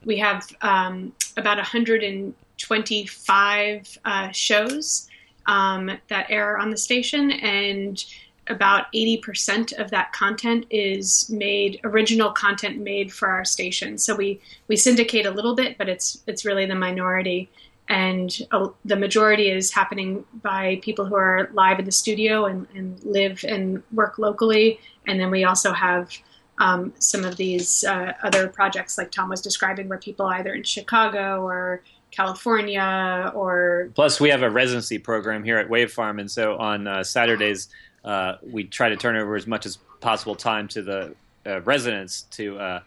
we 0.04 0.18
have 0.18 0.52
um, 0.64 1.14
about 1.38 1.58
125 1.58 3.98
uh, 4.04 4.32
shows 4.32 5.08
um, 5.46 5.92
that 6.08 6.32
air 6.32 6.58
on 6.58 6.72
the 6.72 6.78
station, 6.78 7.30
and 7.30 8.04
about 8.48 8.92
80% 8.92 9.80
of 9.80 9.92
that 9.92 10.14
content 10.14 10.66
is 10.72 11.30
made 11.30 11.80
original 11.84 12.32
content 12.32 12.80
made 12.80 13.14
for 13.14 13.28
our 13.28 13.46
station. 13.46 14.00
So 14.00 14.16
we 14.16 14.42
we 14.68 14.78
syndicate 14.78 15.28
a 15.28 15.32
little 15.32 15.56
bit, 15.56 15.78
but 15.78 15.88
it's 15.88 16.24
it's 16.26 16.44
really 16.44 16.66
the 16.66 16.74
minority 16.74 17.52
and 17.88 18.38
uh, 18.52 18.70
the 18.86 18.96
majority 18.96 19.50
is 19.50 19.72
happening 19.72 20.26
by 20.42 20.80
people 20.82 21.06
who 21.06 21.16
are 21.16 21.50
live 21.54 21.80
in 21.80 21.86
the 21.86 21.92
studio 21.92 22.46
and, 22.46 22.68
and 22.74 23.04
live 23.04 23.44
and 23.48 23.84
work 23.92 24.18
locally. 24.18 24.80
And 25.08 25.20
then 25.20 25.30
we 25.30 25.44
also 25.44 25.74
have 25.74 26.12
um, 26.60 26.94
some 27.00 27.26
of 27.26 27.38
these 27.38 27.84
uh, 27.84 28.14
other 28.24 28.48
projects, 28.48 28.98
like 28.98 29.12
Tom 29.12 29.30
was 29.30 29.42
describing, 29.42 29.90
where 29.90 29.98
people 29.98 30.28
either 30.28 30.54
in 30.54 30.64
Chicago 30.64 31.44
or 31.46 31.82
California 32.12 33.32
or. 33.34 33.90
Plus, 33.96 34.20
we 34.20 34.30
have 34.30 34.44
a 34.44 34.50
residency 34.50 35.00
program 35.00 35.44
here 35.44 35.58
at 35.58 35.70
Wave 35.70 35.92
Farm, 35.92 36.20
and 36.20 36.30
so 36.30 36.58
on 36.58 36.88
uh, 36.88 37.04
Saturdays 37.04 37.68
uh, 38.04 38.36
we 38.42 38.64
try 38.64 38.90
to 38.90 38.96
turn 38.96 39.16
over 39.16 39.36
as 39.36 39.48
much 39.48 39.66
as 39.66 39.78
possible 40.00 40.36
time 40.36 40.68
to 40.70 40.82
the 40.82 41.16
uh, 41.46 41.62
residents 41.62 42.24
to 42.24 42.58
uh, 42.60 42.80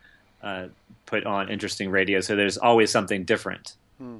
put 1.06 1.24
on 1.24 1.48
interesting 1.48 1.90
radio. 1.90 2.20
So 2.20 2.36
there's 2.36 2.58
always 2.58 2.90
something 2.90 3.24
different. 3.24 3.74
Hmm. 3.98 4.18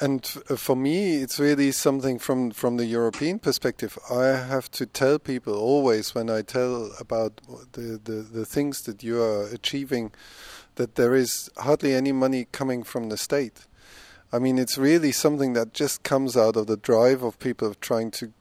And 0.00 0.30
uh, 0.50 0.56
for 0.56 0.76
me, 0.76 1.16
it's 1.16 1.38
really 1.38 1.72
something 1.72 2.18
from, 2.18 2.50
from 2.50 2.76
the 2.76 2.84
European 2.84 3.38
perspective. 3.38 3.98
I 4.10 4.26
have 4.26 4.70
to 4.72 4.86
tell 4.86 5.18
people 5.18 5.54
always 5.54 6.14
when 6.14 6.28
I 6.28 6.42
tell 6.42 6.90
about 7.00 7.40
the, 7.72 8.00
the, 8.02 8.12
the 8.12 8.44
things 8.44 8.82
that 8.82 9.02
you 9.02 9.22
are 9.22 9.46
achieving 9.46 10.12
that 10.74 10.96
there 10.96 11.14
is 11.14 11.50
hardly 11.58 11.94
any 11.94 12.12
money 12.12 12.46
coming 12.52 12.82
from 12.82 13.08
the 13.08 13.16
state. 13.16 13.66
I 14.32 14.38
mean, 14.38 14.58
it's 14.58 14.76
really 14.76 15.12
something 15.12 15.54
that 15.54 15.72
just 15.72 16.02
comes 16.02 16.36
out 16.36 16.56
of 16.56 16.66
the 16.66 16.76
drive 16.76 17.22
of 17.22 17.38
people 17.38 17.74
trying 17.74 18.10
to 18.12 18.32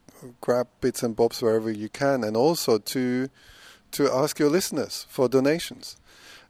grab 0.42 0.68
bits 0.82 1.04
and 1.04 1.16
bobs 1.16 1.42
wherever 1.42 1.72
you 1.72 1.90
can, 1.90 2.24
and 2.24 2.36
also 2.36 2.78
to 2.80 3.30
to 3.92 4.12
ask 4.12 4.40
your 4.40 4.50
listeners 4.50 5.06
for 5.10 5.30
donations 5.30 5.96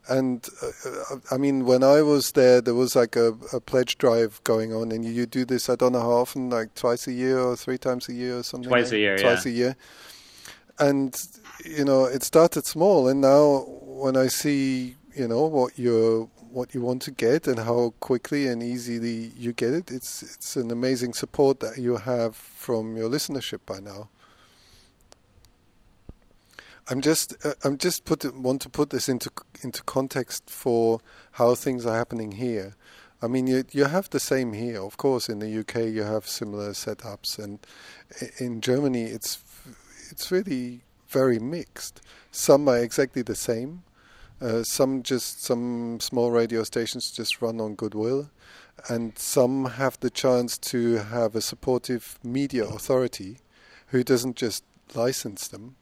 and 0.08 0.46
uh, 0.62 1.16
I 1.30 1.36
mean, 1.36 1.64
when 1.64 1.82
I 1.82 2.02
was 2.02 2.32
there, 2.32 2.60
there 2.60 2.74
was 2.74 2.94
like 2.94 3.16
a, 3.16 3.34
a 3.52 3.60
pledge 3.60 3.98
drive 3.98 4.40
going 4.44 4.72
on, 4.72 4.92
and 4.92 5.04
you, 5.04 5.10
you, 5.10 5.26
do 5.26 5.44
this. 5.44 5.68
I 5.68 5.76
don't 5.76 5.92
know 5.92 6.00
how 6.00 6.12
often, 6.12 6.50
like 6.50 6.74
twice 6.74 7.06
a 7.06 7.12
year 7.12 7.38
or 7.38 7.56
three 7.56 7.78
times 7.78 8.08
a 8.08 8.12
year 8.12 8.38
or 8.38 8.42
something. 8.42 8.68
Twice 8.68 8.86
like, 8.86 8.94
a 8.94 8.98
year, 8.98 9.18
twice 9.18 9.46
yeah. 9.46 9.52
a 9.52 9.54
year. 9.54 9.76
And 10.78 11.16
you 11.64 11.84
know, 11.84 12.04
it 12.04 12.22
started 12.22 12.66
small, 12.66 13.08
and 13.08 13.20
now 13.20 13.64
when 13.82 14.16
I 14.16 14.28
see, 14.28 14.96
you 15.14 15.28
know, 15.28 15.46
what 15.46 15.78
you 15.78 16.30
what 16.50 16.74
you 16.74 16.80
want 16.80 17.02
to 17.02 17.10
get 17.10 17.46
and 17.46 17.58
how 17.58 17.92
quickly 18.00 18.46
and 18.46 18.62
easily 18.62 19.32
you 19.36 19.52
get 19.52 19.74
it, 19.74 19.90
it's 19.90 20.22
it's 20.22 20.56
an 20.56 20.70
amazing 20.70 21.12
support 21.12 21.60
that 21.60 21.78
you 21.78 21.96
have 21.96 22.36
from 22.36 22.96
your 22.96 23.10
listenership 23.10 23.60
by 23.66 23.80
now. 23.80 24.08
I'm 26.88 27.00
just 27.00 27.34
uh, 27.44 27.54
I'm 27.64 27.78
just 27.78 28.04
put 28.04 28.24
want 28.36 28.62
to 28.62 28.68
put 28.68 28.90
this 28.90 29.08
into 29.08 29.30
into 29.62 29.82
context 29.82 30.48
for 30.48 31.00
how 31.32 31.54
things 31.54 31.84
are 31.84 31.96
happening 31.96 32.32
here. 32.32 32.76
I 33.20 33.26
mean, 33.26 33.46
you 33.48 33.64
you 33.72 33.84
have 33.84 34.10
the 34.10 34.20
same 34.20 34.52
here, 34.52 34.80
of 34.82 34.96
course. 34.96 35.28
In 35.28 35.40
the 35.40 35.58
UK, 35.60 35.92
you 35.92 36.02
have 36.02 36.28
similar 36.28 36.70
setups, 36.70 37.38
and 37.42 37.58
in 38.38 38.60
Germany, 38.60 39.04
it's 39.04 39.42
it's 40.10 40.30
really 40.30 40.82
very 41.08 41.38
mixed. 41.40 42.02
Some 42.30 42.68
are 42.68 42.78
exactly 42.78 43.22
the 43.22 43.34
same. 43.34 43.82
Uh, 44.40 44.62
some 44.62 45.02
just 45.02 45.42
some 45.42 45.98
small 45.98 46.30
radio 46.30 46.62
stations 46.62 47.10
just 47.10 47.42
run 47.42 47.60
on 47.60 47.74
goodwill, 47.74 48.30
and 48.88 49.18
some 49.18 49.64
have 49.64 49.98
the 50.00 50.10
chance 50.10 50.58
to 50.58 50.96
have 50.96 51.34
a 51.34 51.40
supportive 51.40 52.18
media 52.22 52.64
authority 52.64 53.38
who 53.88 54.04
doesn't 54.04 54.36
just 54.36 54.62
license 54.94 55.48
them, 55.48 55.76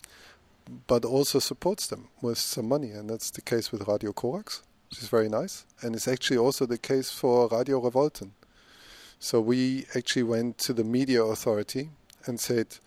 but 0.86 1.04
also 1.04 1.38
supports 1.38 1.86
them 1.86 2.08
with 2.20 2.38
some 2.38 2.68
money. 2.68 2.90
And 2.90 3.08
that's 3.10 3.30
the 3.30 3.42
case 3.42 3.70
with 3.70 3.88
Radio 3.88 4.12
Corax, 4.12 4.62
which 4.90 5.02
is 5.02 5.08
very 5.08 5.28
nice. 5.28 5.66
And 5.82 5.94
it's 5.94 6.08
actually 6.08 6.38
also 6.38 6.66
the 6.66 6.78
case 6.78 7.10
for 7.10 7.48
Radio 7.48 7.80
Revolten. 7.80 8.30
So 9.18 9.40
we 9.40 9.86
actually 9.94 10.24
went 10.24 10.58
to 10.58 10.72
the 10.72 10.84
media 10.84 11.22
authority 11.22 11.90
and 12.26 12.38
said, 12.40 12.78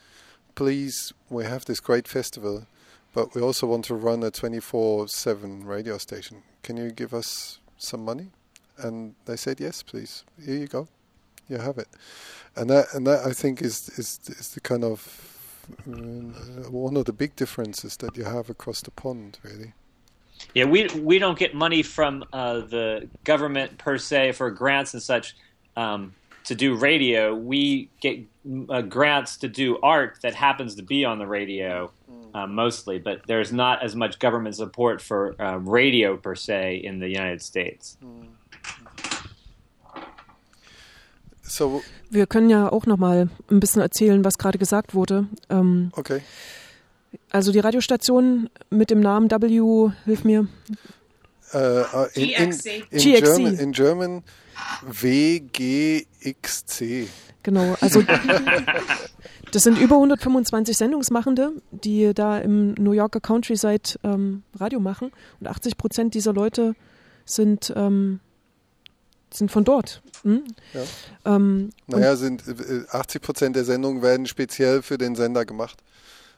please, 0.55 1.13
we 1.29 1.46
have 1.46 1.65
this 1.65 1.79
great 1.79 2.07
festival, 2.07 2.67
but 3.13 3.34
we 3.34 3.41
also 3.41 3.67
want 3.67 3.86
to 3.86 3.96
run 3.96 4.24
a 4.24 4.31
24 4.31 5.07
7 5.07 5.65
radio 5.65 5.98
station. 5.98 6.43
Can 6.63 6.77
you 6.77 6.91
give 6.91 7.13
us 7.13 7.60
some 7.77 8.03
money? 8.03 8.27
And 8.77 9.15
they 9.25 9.36
said, 9.36 9.60
yes, 9.60 9.81
please. 9.81 10.24
Here 10.43 10.57
you 10.57 10.67
go. 10.67 10.88
You 11.50 11.57
have 11.57 11.77
it. 11.77 11.88
And 12.55 12.69
that, 12.69 12.93
and 12.93 13.07
that 13.07 13.25
I 13.25 13.31
think, 13.31 13.62
is, 13.62 13.89
is, 13.98 14.19
is 14.27 14.51
the 14.51 14.60
kind 14.60 14.84
of 14.84 15.37
one 15.86 16.97
of 16.97 17.05
the 17.05 17.13
big 17.13 17.36
differences 17.36 17.97
that 17.97 18.17
you 18.17 18.24
have 18.24 18.50
across 18.50 18.81
the 18.81 18.91
pond, 18.91 19.39
really. 19.43 19.74
Yeah, 20.53 20.65
we 20.65 20.88
we 21.01 21.19
don't 21.19 21.38
get 21.38 21.53
money 21.55 21.83
from 21.83 22.24
uh, 22.31 22.59
the 22.59 23.09
government 23.24 23.77
per 23.77 23.97
se 23.97 24.33
for 24.33 24.51
grants 24.51 24.93
and 24.93 25.01
such 25.01 25.36
um, 25.75 26.13
to 26.45 26.55
do 26.55 26.75
radio. 26.75 27.33
We 27.36 27.89
get 28.01 28.19
uh, 28.69 28.81
grants 28.81 29.38
to 29.38 29.47
do 29.47 29.79
art 29.81 30.19
that 30.21 30.36
happens 30.36 30.75
to 30.75 30.83
be 30.83 31.05
on 31.05 31.19
the 31.19 31.27
radio 31.27 31.91
uh, 32.33 32.47
mostly, 32.47 33.00
but 33.00 33.21
there's 33.25 33.51
not 33.51 33.83
as 33.83 33.95
much 33.95 34.19
government 34.19 34.55
support 34.55 35.01
for 35.01 35.39
uh, 35.41 35.57
radio 35.57 36.17
per 36.17 36.36
se 36.36 36.77
in 36.77 37.00
the 37.00 37.09
United 37.09 37.41
States. 37.41 37.97
So, 41.48 41.82
Wir 42.10 42.27
können 42.27 42.50
ja 42.50 42.72
auch 42.72 42.86
noch 42.86 42.98
mal 42.98 43.30
ein 43.50 43.60
bisschen 43.60 43.82
erzählen, 43.82 44.24
was 44.25 44.38
gerade 44.38 44.58
gesagt 44.58 44.94
wurde. 44.94 45.27
Ähm, 45.50 45.92
okay. 45.96 46.22
Also 47.30 47.51
die 47.51 47.60
Radiostation 47.60 48.50
mit 48.70 48.89
dem 48.89 49.00
Namen 49.00 49.32
W, 49.32 49.92
hilf 50.06 50.24
mir. 50.24 50.48
Uh, 51.54 51.58
uh, 51.58 52.06
in, 52.13 52.30
in, 52.30 52.50
GXC. 52.50 52.68
in, 52.92 53.00
GXC. 53.00 53.24
German, 53.24 53.58
in 53.58 53.72
German 53.72 54.24
WGXC. 54.86 57.08
Genau, 57.44 57.77
also 57.80 58.04
das 59.54 59.63
sind 59.63 59.80
über 59.80 59.96
125 59.96 60.75
Sendungsmachende, 60.75 61.54
die 61.72 62.13
da 62.13 62.39
im 62.39 62.74
New 62.74 62.92
Yorker 62.92 63.22
Countryside 63.22 63.98
ähm, 64.04 64.44
Radio 64.60 64.82
machen. 64.82 65.12
Und 65.39 65.48
80 65.48 65.77
Prozent 65.77 66.13
dieser 66.13 66.34
Leute 66.34 66.75
sind, 67.24 67.72
ähm, 67.77 68.20
sind 69.34 69.51
von 69.51 69.63
dort. 69.63 70.01
Hm? 70.24 70.43
Ja. 70.74 71.36
Ähm, 71.36 71.69
Naja, 71.88 72.15
sind 72.15 72.43
äh, 72.48 72.84
80 72.89 73.22
Prozent 73.22 73.55
der 73.55 73.65
Sendungen 73.65 74.01
werden 74.01 74.25
speziell 74.25 74.81
für 74.81 74.98
den 74.98 75.15
Sender 75.15 75.46
gemacht. 75.46 75.81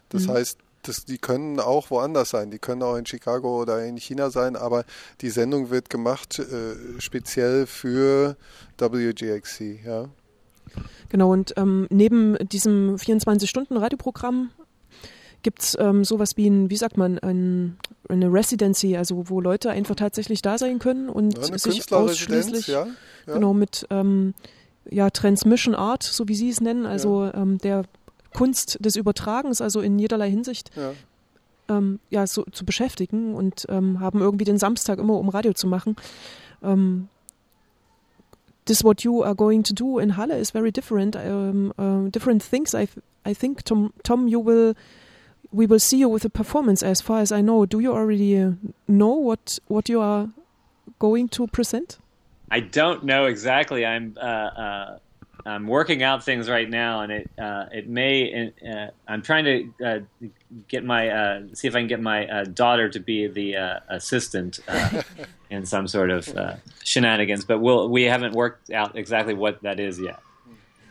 Das 0.09 0.23
Mhm. 0.27 0.31
heißt, 0.31 0.57
das, 0.83 1.05
die 1.05 1.17
können 1.17 1.59
auch 1.59 1.89
woanders 1.91 2.29
sein. 2.29 2.51
Die 2.51 2.59
können 2.59 2.81
auch 2.83 2.95
in 2.95 3.05
Chicago 3.05 3.61
oder 3.61 3.83
in 3.85 3.97
China 3.97 4.29
sein, 4.31 4.55
aber 4.55 4.85
die 5.21 5.29
Sendung 5.29 5.69
wird 5.69 5.89
gemacht 5.89 6.39
äh, 6.39 6.75
speziell 6.99 7.67
für 7.67 8.37
WGXC. 8.77 9.81
Ja. 9.85 10.05
Genau, 11.09 11.31
und 11.33 11.53
ähm, 11.57 11.87
neben 11.89 12.37
diesem 12.47 12.95
24-Stunden-Radioprogramm 12.95 14.51
gibt 15.43 15.61
es 15.61 15.77
ähm, 15.79 16.03
sowas 16.03 16.37
wie 16.37 16.47
ein, 16.47 16.69
wie 16.69 16.77
sagt 16.77 16.97
man, 16.97 17.19
ein, 17.19 17.77
eine 18.07 18.31
Residency, 18.31 18.97
also 18.97 19.29
wo 19.29 19.41
Leute 19.41 19.69
einfach 19.71 19.95
tatsächlich 19.95 20.41
da 20.41 20.57
sein 20.57 20.79
können 20.79 21.09
und 21.09 21.37
Ja, 21.37 21.57
sich 21.57 21.91
ausschließlich 21.91 22.67
ja. 22.67 22.87
ja. 23.27 23.33
genau 23.33 23.53
mit 23.53 23.85
ähm, 23.89 24.33
ja, 24.89 25.09
Transmission 25.09 25.75
Art, 25.75 26.03
so 26.03 26.27
wie 26.27 26.35
Sie 26.35 26.49
es 26.49 26.61
nennen, 26.61 26.85
also 26.85 27.31
ähm, 27.33 27.57
der 27.59 27.83
Kunst 28.33 28.77
des 28.83 28.95
Übertragens, 28.95 29.61
also 29.61 29.81
in 29.81 29.99
jederlei 29.99 30.29
Hinsicht, 30.29 30.71
ja. 30.75 30.93
ähm, 31.69 31.99
so 32.25 32.43
zu 32.51 32.65
beschäftigen 32.65 33.33
und 33.33 33.65
ähm, 33.69 33.99
haben 33.99 34.19
irgendwie 34.19 34.45
den 34.45 34.57
Samstag 34.57 34.99
immer, 34.99 35.17
um 35.17 35.29
Radio 35.29 35.53
zu 35.53 35.67
machen. 35.67 35.95
Ähm, 36.63 37.07
this 38.65 38.83
what 38.83 39.01
you 39.01 39.23
are 39.23 39.35
going 39.35 39.63
to 39.63 39.73
do 39.73 39.99
in 39.99 40.15
Halle 40.15 40.37
is 40.37 40.51
very 40.51 40.71
different. 40.71 41.15
Um, 41.15 41.73
uh, 41.77 42.09
different 42.09 42.43
things. 42.43 42.73
I 42.73 42.87
I 43.25 43.33
think 43.33 43.65
Tom 43.65 43.91
Tom 44.03 44.27
you 44.27 44.45
will 44.45 44.75
we 45.51 45.65
will 45.65 45.79
see 45.79 45.97
you 45.97 46.09
with 46.09 46.25
a 46.25 46.29
performance. 46.29 46.83
As 46.83 47.01
far 47.01 47.19
as 47.19 47.31
I 47.31 47.41
know, 47.41 47.65
do 47.65 47.79
you 47.79 47.93
already 47.93 48.37
uh, 48.37 48.51
know 48.87 49.13
what 49.13 49.59
what 49.67 49.89
you 49.89 50.01
are 50.01 50.29
going 50.99 51.27
to 51.29 51.47
present? 51.47 51.97
I 52.51 52.59
don't 52.59 53.03
know 53.03 53.25
exactly. 53.25 53.85
I'm 53.85 54.17
uh, 54.19 54.25
uh, 54.25 54.99
I'm 55.45 55.67
working 55.67 56.03
out 56.03 56.23
things 56.23 56.49
right 56.49 56.69
now, 56.69 57.01
and 57.01 57.11
it 57.11 57.29
uh, 57.37 57.65
it 57.71 57.87
may. 57.87 58.51
Uh, 58.67 58.87
I'm 59.07 59.21
trying 59.21 59.45
to 59.45 59.85
uh, 59.85 59.99
get 60.67 60.83
my 60.83 61.09
uh, 61.09 61.41
see 61.53 61.67
if 61.67 61.75
I 61.75 61.79
can 61.79 61.87
get 61.87 62.01
my 62.01 62.27
uh, 62.27 62.43
daughter 62.45 62.89
to 62.89 62.99
be 62.99 63.27
the 63.27 63.55
uh, 63.55 63.79
assistant 63.89 64.59
uh, 64.67 65.01
in 65.49 65.65
some 65.65 65.87
sort 65.87 66.09
of 66.09 66.27
uh, 66.35 66.55
shenanigans. 66.83 67.45
But 67.45 67.59
we'll 67.59 67.89
we 67.89 68.03
haven't 68.03 68.33
worked 68.33 68.71
out 68.71 68.97
exactly 68.97 69.33
what 69.33 69.61
that 69.63 69.79
is 69.79 69.99
yet. 69.99 70.19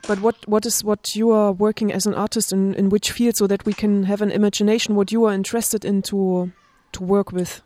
But 0.09 0.21
what 0.21 0.37
what 0.49 0.64
is 0.64 0.83
what 0.83 1.14
you 1.14 1.31
are 1.31 1.53
working 1.53 1.92
as 1.92 2.07
an 2.07 2.14
artist 2.14 2.51
in 2.51 2.75
in 2.75 2.88
which 2.88 3.12
field, 3.12 3.37
so 3.37 3.47
that 3.47 3.66
we 3.66 3.75
can 3.75 4.05
have 4.05 4.23
an 4.23 4.31
imagination 4.31 4.97
what 4.97 5.12
you 5.12 5.27
are 5.27 5.35
interested 5.35 5.85
in 5.85 6.01
to 6.03 6.51
to 6.92 7.03
work 7.05 7.31
with. 7.31 7.61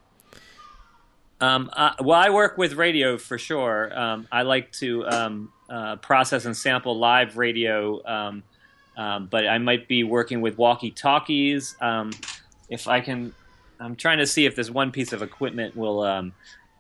Um, 1.41 1.71
uh, 1.73 1.95
well, 2.01 2.21
I 2.21 2.31
work 2.31 2.59
with 2.59 2.75
radio 2.75 3.17
for 3.17 3.39
sure. 3.39 3.97
Um, 3.97 4.27
I 4.33 4.43
like 4.43 4.73
to 4.73 5.07
um, 5.07 5.53
uh, 5.71 5.97
process 5.97 6.45
and 6.45 6.57
sample 6.57 6.99
live 6.99 7.37
radio, 7.37 8.05
um, 8.07 8.43
um, 8.97 9.29
but 9.31 9.47
I 9.47 9.59
might 9.59 9.87
be 9.87 10.03
working 10.03 10.41
with 10.41 10.59
walkie 10.59 10.91
talkies. 10.91 11.77
Um, 11.81 12.11
if 12.69 12.89
I 12.89 13.01
can, 13.01 13.35
I'm 13.79 13.97
trying 13.97 14.19
to 14.19 14.27
see 14.27 14.47
if 14.47 14.55
this 14.57 14.71
one 14.71 14.91
piece 14.91 15.13
of 15.13 15.23
equipment 15.23 15.77
will 15.77 16.01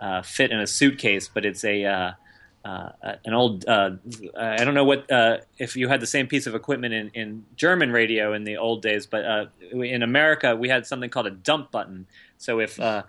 uh, 0.01 0.22
fit 0.22 0.51
in 0.51 0.59
a 0.59 0.66
suitcase, 0.66 1.29
but 1.33 1.44
it's 1.44 1.64
a 1.64 2.16
uh, 2.64 2.90
uh, 3.03 3.14
an 3.25 3.35
old. 3.35 3.66
Uh, 3.66 3.92
I 4.38 4.64
don't 4.64 4.75
know 4.75 4.85
what 4.85 5.11
uh, 5.11 5.38
if 5.59 5.77
you 5.77 5.88
had 5.88 6.01
the 6.01 6.07
same 6.07 6.27
piece 6.27 6.46
of 6.46 6.55
equipment 6.55 6.94
in, 6.94 7.11
in 7.14 7.44
German 7.57 7.90
radio 7.92 8.35
in 8.35 8.44
the 8.44 8.57
old 8.57 8.83
days, 8.83 9.07
but 9.07 9.25
uh, 9.25 9.46
in 9.72 10.03
America 10.03 10.55
we 10.55 10.68
had 10.68 10.87
something 10.87 11.11
called 11.11 11.27
a 11.27 11.31
dump 11.31 11.70
button. 11.70 12.07
So 12.38 12.61
if 12.61 12.79
uh, 12.79 13.03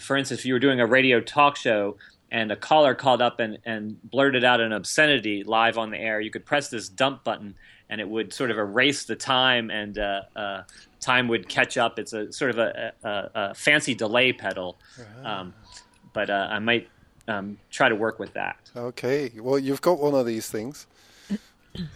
for 0.00 0.16
instance, 0.16 0.40
if 0.40 0.46
you 0.46 0.52
were 0.52 0.58
doing 0.58 0.80
a 0.80 0.86
radio 0.86 1.20
talk 1.20 1.56
show 1.56 1.96
and 2.30 2.52
a 2.52 2.56
caller 2.56 2.94
called 2.94 3.22
up 3.22 3.40
and, 3.40 3.58
and 3.64 4.00
blurted 4.10 4.44
out 4.44 4.60
an 4.60 4.72
obscenity 4.72 5.44
live 5.44 5.78
on 5.78 5.90
the 5.90 5.98
air, 5.98 6.20
you 6.20 6.30
could 6.30 6.44
press 6.44 6.68
this 6.68 6.88
dump 6.88 7.24
button 7.24 7.54
and 7.90 8.00
it 8.00 8.08
would 8.08 8.32
sort 8.34 8.50
of 8.50 8.58
erase 8.58 9.04
the 9.04 9.16
time 9.16 9.70
and 9.70 9.98
uh, 9.98 10.20
uh, 10.36 10.62
time 11.00 11.28
would 11.28 11.48
catch 11.48 11.78
up. 11.78 11.98
It's 11.98 12.12
a 12.12 12.30
sort 12.32 12.50
of 12.50 12.58
a, 12.58 12.92
a, 13.02 13.30
a 13.34 13.54
fancy 13.54 13.94
delay 13.94 14.32
pedal. 14.32 14.76
Um, 15.24 15.54
but 16.12 16.28
uh, 16.28 16.48
I 16.50 16.58
might 16.58 16.88
um, 17.28 17.58
try 17.70 17.88
to 17.88 17.94
work 17.94 18.18
with 18.18 18.32
that. 18.34 18.56
Okay. 18.76 19.30
Well, 19.38 19.58
you've 19.58 19.80
got 19.82 19.98
one 20.00 20.14
of 20.14 20.26
these 20.26 20.48
things. 20.48 20.86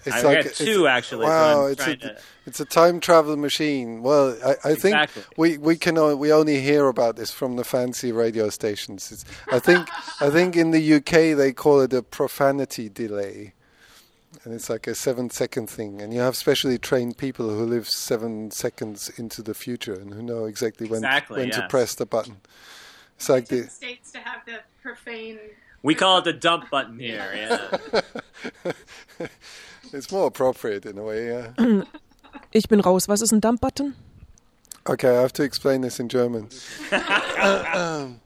It's 0.04 0.14
I 0.16 0.22
got 0.22 0.32
it's- 0.36 0.58
two, 0.58 0.86
actually, 0.86 1.24
Wow, 1.26 1.64
I'm 1.66 1.72
it's 1.72 1.86
a 1.86 1.96
to- 1.96 2.18
it's 2.46 2.60
a 2.60 2.64
time 2.64 3.00
travel 3.00 3.36
machine. 3.36 4.02
Well, 4.02 4.36
I, 4.44 4.50
I 4.70 4.74
think 4.74 4.94
Exactly. 4.94 5.22
we 5.36 5.58
we 5.58 5.76
can 5.76 5.98
o- 5.98 6.14
we 6.14 6.30
only 6.32 6.60
hear 6.60 6.86
about 6.86 7.16
this 7.16 7.32
from 7.32 7.56
the 7.56 7.64
fancy 7.64 8.12
radio 8.12 8.48
stations. 8.50 9.10
It's, 9.10 9.24
I 9.50 9.58
think 9.58 9.88
I 10.20 10.30
think 10.30 10.56
in 10.56 10.70
the 10.70 10.94
UK 10.96 11.36
they 11.36 11.52
call 11.52 11.80
it 11.80 11.92
a 11.94 12.02
profanity 12.02 12.88
delay, 12.90 13.54
and 14.44 14.54
it's 14.54 14.68
like 14.70 14.86
a 14.86 14.94
seven 14.94 15.30
second 15.30 15.68
thing. 15.70 16.00
And 16.02 16.12
you 16.14 16.20
have 16.20 16.36
specially 16.36 16.78
trained 16.78 17.16
people 17.16 17.48
who 17.48 17.64
live 17.64 17.88
seven 17.88 18.50
seconds 18.52 19.10
into 19.18 19.42
the 19.42 19.54
future 19.54 19.94
and 19.94 20.12
who 20.14 20.22
know 20.22 20.44
exactly 20.44 20.86
when 20.86 20.98
Exactly, 21.02 21.40
when 21.40 21.50
to 21.52 21.66
press 21.68 21.94
the 21.94 22.06
button. 22.06 22.36
Profane. 24.82 25.38
We 25.82 25.94
call 25.94 26.18
it 26.18 26.24
the 26.24 26.32
dump 26.48 26.70
button 26.70 26.98
here. 26.98 27.24
Yeah. 27.34 28.00
it's 29.92 30.10
more 30.10 30.26
appropriate 30.26 30.86
in 30.86 30.98
a 30.98 31.02
way. 31.02 31.28
Yeah. 31.28 31.82
Ich 32.54 32.68
bin 32.68 32.80
raus. 32.80 33.08
Was 33.08 33.20
ist 33.22 33.32
ein 33.32 33.40
Dump 33.40 33.60
Button? 33.60 33.94
Okay, 34.84 35.08
I 35.08 35.22
have 35.22 35.32
to 35.34 35.42
explain 35.42 35.82
this 35.82 35.98
in 35.98 36.08
German. 36.08 36.48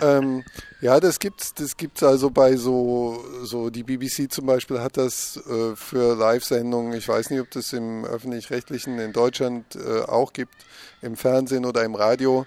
ähm, 0.00 0.44
ja, 0.80 0.98
das 1.00 1.18
gibt's, 1.18 1.54
das 1.54 1.76
gibt's 1.76 2.02
also 2.02 2.30
bei 2.30 2.56
so, 2.56 3.24
so 3.42 3.70
die 3.70 3.82
BBC 3.82 4.32
zum 4.32 4.46
Beispiel 4.46 4.80
hat 4.80 4.96
das 4.96 5.36
äh, 5.36 5.76
für 5.76 6.16
Live-Sendungen. 6.16 6.92
Ich 6.94 7.08
weiß 7.08 7.30
nicht, 7.30 7.40
ob 7.40 7.50
das 7.50 7.72
im 7.72 8.04
öffentlich-rechtlichen 8.04 8.98
in 8.98 9.12
Deutschland 9.12 9.76
äh, 9.76 10.02
auch 10.02 10.32
gibt, 10.32 10.54
im 11.02 11.16
Fernsehen 11.16 11.64
oder 11.64 11.84
im 11.84 11.94
Radio. 11.94 12.46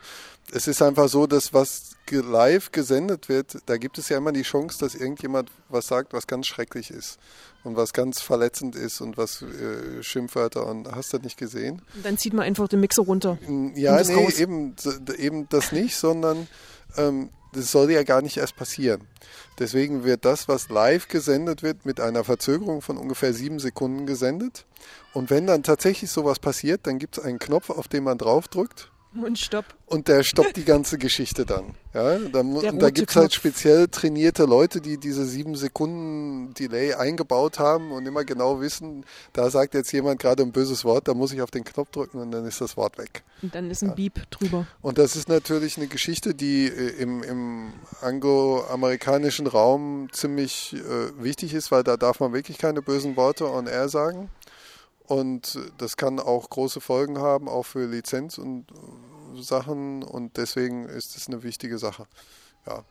Es 0.51 0.67
ist 0.67 0.81
einfach 0.81 1.09
so, 1.09 1.27
dass 1.27 1.53
was 1.53 1.91
live 2.11 2.71
gesendet 2.71 3.29
wird, 3.29 3.57
da 3.67 3.77
gibt 3.77 3.97
es 3.99 4.09
ja 4.09 4.17
immer 4.17 4.31
die 4.31 4.41
Chance, 4.41 4.79
dass 4.79 4.95
irgendjemand 4.95 5.51
was 5.69 5.87
sagt, 5.87 6.13
was 6.13 6.25
ganz 6.25 6.47
schrecklich 6.47 6.89
ist 6.89 7.19
und 7.63 7.75
was 7.75 7.93
ganz 7.93 8.19
verletzend 8.21 8.75
ist 8.75 9.01
und 9.01 9.17
was 9.17 9.43
äh, 9.43 10.01
Schimpfwörter 10.01 10.65
und 10.65 10.91
hast 10.91 11.13
du 11.13 11.17
nicht 11.19 11.37
gesehen? 11.37 11.81
Und 11.95 12.05
dann 12.05 12.17
zieht 12.17 12.33
man 12.33 12.45
einfach 12.45 12.67
den 12.67 12.79
Mixer 12.79 13.03
runter. 13.03 13.37
Ja, 13.75 14.01
nee, 14.01 14.29
eben, 14.37 14.75
eben 15.17 15.47
das 15.49 15.71
nicht, 15.71 15.95
sondern 15.95 16.47
ähm, 16.97 17.29
das 17.53 17.71
soll 17.71 17.91
ja 17.91 18.03
gar 18.03 18.21
nicht 18.21 18.37
erst 18.37 18.55
passieren. 18.55 19.01
Deswegen 19.59 20.03
wird 20.03 20.25
das, 20.25 20.47
was 20.47 20.69
live 20.69 21.07
gesendet 21.07 21.63
wird, 21.63 21.85
mit 21.85 21.99
einer 21.99 22.23
Verzögerung 22.23 22.81
von 22.81 22.97
ungefähr 22.97 23.33
sieben 23.33 23.59
Sekunden 23.59 24.05
gesendet. 24.05 24.65
Und 25.13 25.29
wenn 25.29 25.47
dann 25.47 25.63
tatsächlich 25.63 26.09
sowas 26.09 26.39
passiert, 26.39 26.87
dann 26.87 26.97
gibt 26.97 27.17
es 27.17 27.23
einen 27.23 27.39
Knopf, 27.39 27.69
auf 27.69 27.87
den 27.87 28.03
man 28.03 28.17
draufdrückt 28.17 28.91
und 29.15 29.39
stopp. 29.39 29.65
Und 29.87 30.07
der 30.07 30.23
stoppt 30.23 30.55
die 30.55 30.65
ganze 30.65 30.99
Geschichte 30.99 31.45
dann. 31.45 31.73
Ja, 31.93 32.17
und 32.17 32.79
da 32.79 32.91
gibt 32.91 33.09
es 33.09 33.15
halt 33.15 33.33
speziell 33.33 33.87
trainierte 33.87 34.45
Leute, 34.45 34.81
die 34.81 34.99
diese 34.99 35.25
sieben 35.25 35.55
Sekunden 35.55 36.53
Delay 36.53 36.93
eingebaut 36.93 37.57
haben 37.57 37.91
und 37.91 38.05
immer 38.05 38.23
genau 38.23 38.61
wissen, 38.61 39.03
da 39.33 39.49
sagt 39.49 39.73
jetzt 39.73 39.91
jemand 39.91 40.21
gerade 40.21 40.43
ein 40.43 40.51
böses 40.51 40.85
Wort, 40.85 41.07
da 41.07 41.15
muss 41.15 41.31
ich 41.31 41.41
auf 41.41 41.49
den 41.49 41.63
Knopf 41.63 41.89
drücken 41.89 42.19
und 42.19 42.29
dann 42.29 42.45
ist 42.45 42.61
das 42.61 42.77
Wort 42.77 42.99
weg. 42.99 43.23
Und 43.41 43.55
dann 43.55 43.71
ist 43.71 43.81
ein 43.81 43.89
ja. 43.89 43.95
Beep 43.95 44.29
drüber. 44.29 44.67
Und 44.81 44.99
das 44.99 45.15
ist 45.15 45.27
natürlich 45.27 45.77
eine 45.77 45.87
Geschichte, 45.87 46.35
die 46.35 46.67
äh, 46.67 47.01
im, 47.01 47.23
im 47.23 47.73
angloamerikanischen 48.01 49.47
Raum 49.47 50.09
ziemlich 50.11 50.75
äh, 50.75 51.23
wichtig 51.23 51.55
ist, 51.55 51.71
weil 51.71 51.83
da 51.83 51.97
darf 51.97 52.19
man 52.19 52.33
wirklich 52.33 52.59
keine 52.59 52.83
bösen 52.83 53.17
Worte 53.17 53.51
on 53.51 53.65
air 53.65 53.89
sagen. 53.89 54.29
Und 55.09 55.57
das 55.79 55.97
kann 55.97 56.19
auch 56.19 56.51
große 56.51 56.81
Folgen 56.81 57.17
haben, 57.17 57.49
auch 57.49 57.65
für 57.65 57.87
Lizenz 57.87 58.37
und 58.37 58.67
äh, 58.69 59.41
Sachen. 59.41 60.03
Und 60.03 60.37
deswegen 60.37 60.85
ist 60.85 61.17
es 61.17 61.27
eine 61.27 61.41
wichtige 61.41 61.79
Sache. 61.79 62.05
Ja. 62.67 62.83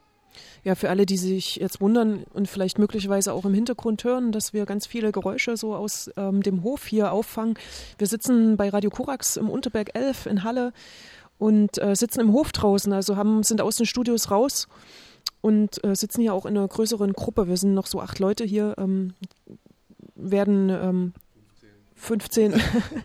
Ja, 0.64 0.74
für 0.74 0.90
alle, 0.90 1.07
die 1.07 1.16
sich 1.16 1.57
jetzt 1.57 1.81
wundern 1.81 2.24
und 2.35 2.48
vielleicht 2.48 2.78
möglicherweise 2.78 3.33
auch 3.33 3.44
im 3.44 3.54
Hintergrund 3.54 4.02
hören, 4.02 4.33
dass 4.33 4.52
wir 4.52 4.66
ganz 4.66 4.87
viele 4.87 5.12
Geräusche 5.12 5.57
so 5.57 5.76
aus 5.76 6.11
ähm, 6.16 6.42
dem 6.42 6.64
Hof 6.64 6.87
hier 6.87 7.12
auffangen. 7.12 7.54
Wir 7.98 8.09
sitzen 8.09 8.57
bei 8.57 8.68
Radio 8.68 8.90
Korax 8.90 9.37
im 9.37 9.48
Unterberg 9.48 9.94
11 9.94 10.26
in 10.26 10.42
Halle 10.42 10.72
und 11.38 11.78
äh, 11.78 11.94
sitzen 11.94 12.20
im 12.20 12.33
Hof 12.33 12.50
draußen, 12.50 12.92
also 12.92 13.16
haben, 13.16 13.44
sind 13.44 13.61
aus 13.61 13.76
den 13.76 13.87
Studios 13.87 14.33
raus 14.33 14.66
und 15.40 15.83
äh, 15.85 15.94
sitzen 15.94 16.20
hier 16.20 16.35
auch 16.35 16.46
in 16.46 16.59
einer 16.59 16.66
größeren 16.66 17.12
Gruppe. 17.12 17.46
Wir 17.46 17.57
sind 17.57 17.74
noch 17.74 17.87
so 17.87 18.00
acht 18.00 18.18
Leute 18.18 18.44
hier, 18.44 18.74
ähm, 18.76 19.14
werden 20.16 20.68
ähm, 20.70 21.12
15. 21.98 22.62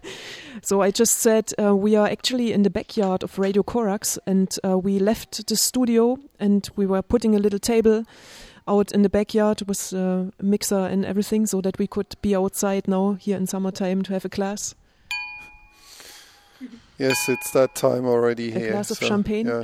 so 0.61 0.81
I 0.81 0.91
just 0.91 1.19
said 1.19 1.51
uh, 1.61 1.75
we 1.75 1.95
are 1.95 2.07
actually 2.07 2.53
in 2.53 2.63
the 2.63 2.69
backyard 2.69 3.23
of 3.23 3.37
Radio 3.37 3.63
Corax, 3.63 4.17
and 4.25 4.55
uh, 4.63 4.77
we 4.77 4.99
left 4.99 5.47
the 5.47 5.55
studio 5.55 6.17
and 6.39 6.69
we 6.75 6.85
were 6.85 7.01
putting 7.01 7.35
a 7.35 7.39
little 7.39 7.59
table 7.59 8.05
out 8.67 8.91
in 8.91 9.01
the 9.01 9.09
backyard 9.09 9.61
with 9.67 9.91
a 9.93 10.31
mixer 10.41 10.85
and 10.85 11.05
everything, 11.05 11.45
so 11.45 11.61
that 11.61 11.77
we 11.77 11.87
could 11.87 12.15
be 12.21 12.35
outside 12.35 12.87
now 12.87 13.13
here 13.13 13.35
in 13.35 13.47
summertime 13.47 14.01
to 14.03 14.13
have 14.13 14.25
a 14.25 14.29
class. 14.29 14.75
Yes, 16.97 17.27
it's 17.27 17.51
that 17.51 17.75
time 17.75 18.05
already 18.05 18.49
a 18.51 18.59
here. 18.59 18.67
A 18.69 18.71
glass 18.71 18.91
of 18.91 18.97
so, 18.97 19.07
champagne. 19.07 19.47
Yeah, 19.47 19.63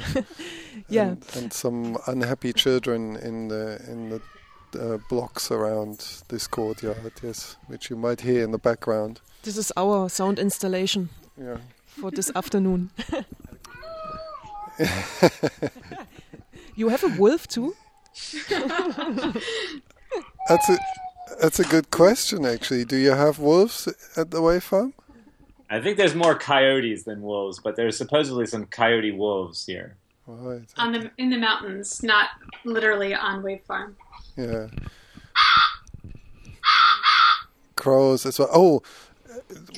yeah. 0.90 1.08
And, 1.10 1.26
and, 1.36 1.54
some 1.54 1.98
unhappy 2.08 2.54
children 2.54 3.16
in 3.18 3.48
the 3.48 3.82
in 3.88 4.10
the 4.10 4.22
uh, 4.76 4.98
blocks 5.10 5.52
around 5.52 6.24
this 6.30 6.48
courtyard, 6.48 7.14
yes, 7.24 7.58
which 7.68 7.90
you 7.90 7.96
might 7.96 8.22
hear 8.22 8.44
in 8.44 8.52
the 8.52 8.58
background. 8.58 9.22
This 9.44 9.58
is 9.58 9.72
our 9.78 10.10
sound 10.10 10.40
installation 10.40 11.10
yeah. 11.38 11.58
for 11.86 12.12
this 12.12 12.32
afternoon. 12.36 12.92
you 16.76 16.90
have 16.90 17.04
a 17.04 17.16
wolf 17.18 17.48
too? 17.48 17.76
that's 20.48 20.70
a 20.70 20.78
that's 21.42 21.60
a 21.60 21.64
good 21.64 21.92
question 21.92 22.46
actually. 22.46 22.86
Do 22.86 22.98
you 22.98 23.12
have 23.12 23.40
wolves 23.40 23.88
at 24.18 24.32
the 24.32 24.42
Wave 24.42 24.64
Farm? 24.64 24.94
I 25.70 25.80
think 25.80 25.98
there's 25.98 26.16
more 26.16 26.36
coyotes 26.36 27.04
than 27.04 27.22
wolves, 27.22 27.60
but 27.60 27.76
there's 27.76 27.98
supposedly 27.98 28.48
some 28.48 28.66
coyote 28.66 29.12
wolves 29.12 29.66
here. 29.66 29.98
Right. 30.26 30.66
On 30.78 30.92
the 30.92 31.12
in 31.18 31.30
the 31.30 31.38
mountains, 31.38 32.04
not 32.04 32.30
literally 32.64 33.14
on 33.14 33.42
Wave 33.44 33.62
Farm. 33.68 33.96
Yeah. 34.40 34.68
Crows 37.76 38.26
as 38.26 38.40
well. 38.40 38.50
Oh, 38.54 38.84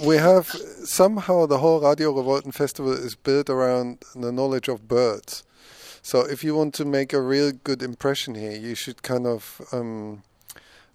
we 0.06 0.18
have 0.18 0.48
somehow 0.84 1.46
the 1.46 1.58
whole 1.60 1.80
Radio 1.82 2.14
Revolten 2.14 2.54
festival 2.54 2.94
is 2.94 3.16
built 3.16 3.50
around 3.50 4.04
the 4.16 4.32
knowledge 4.32 4.68
of 4.68 4.88
birds. 4.88 5.44
So 6.04 6.22
if 6.22 6.44
you 6.44 6.56
want 6.56 6.74
to 6.76 6.86
make 6.86 7.14
a 7.14 7.22
real 7.22 7.52
good 7.52 7.82
impression 7.82 8.36
here, 8.36 8.58
you 8.58 8.76
should 8.76 9.04
kind 9.04 9.28
of 9.28 9.62
um, 9.72 10.24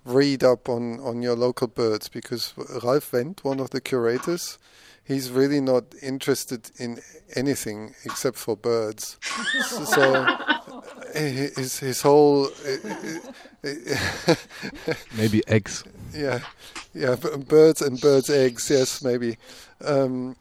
read 0.04 0.44
up 0.44 0.68
on, 0.68 1.00
on 1.00 1.22
your 1.22 1.36
local 1.36 1.68
birds 1.68 2.08
because 2.08 2.54
Ralf 2.56 3.10
Wendt, 3.10 3.44
one 3.44 3.60
of 3.60 3.70
the 3.70 3.80
curators, 3.80 4.58
he's 5.04 5.30
really 5.30 5.60
not 5.60 5.84
interested 6.02 6.70
in 6.76 7.00
anything 7.34 7.94
except 8.04 8.36
for 8.36 8.56
birds. 8.56 9.16
so 9.68 10.26
his 11.16 11.78
his 11.78 12.02
whole 12.02 12.48
maybe 15.16 15.42
eggs. 15.48 15.84
Yeah, 16.14 16.40
yeah, 16.94 17.16
birds 17.16 17.82
and 17.82 18.00
birds' 18.00 18.30
eggs. 18.30 18.70
Yes, 18.70 19.02
maybe. 19.02 19.36
Um, 19.84 20.36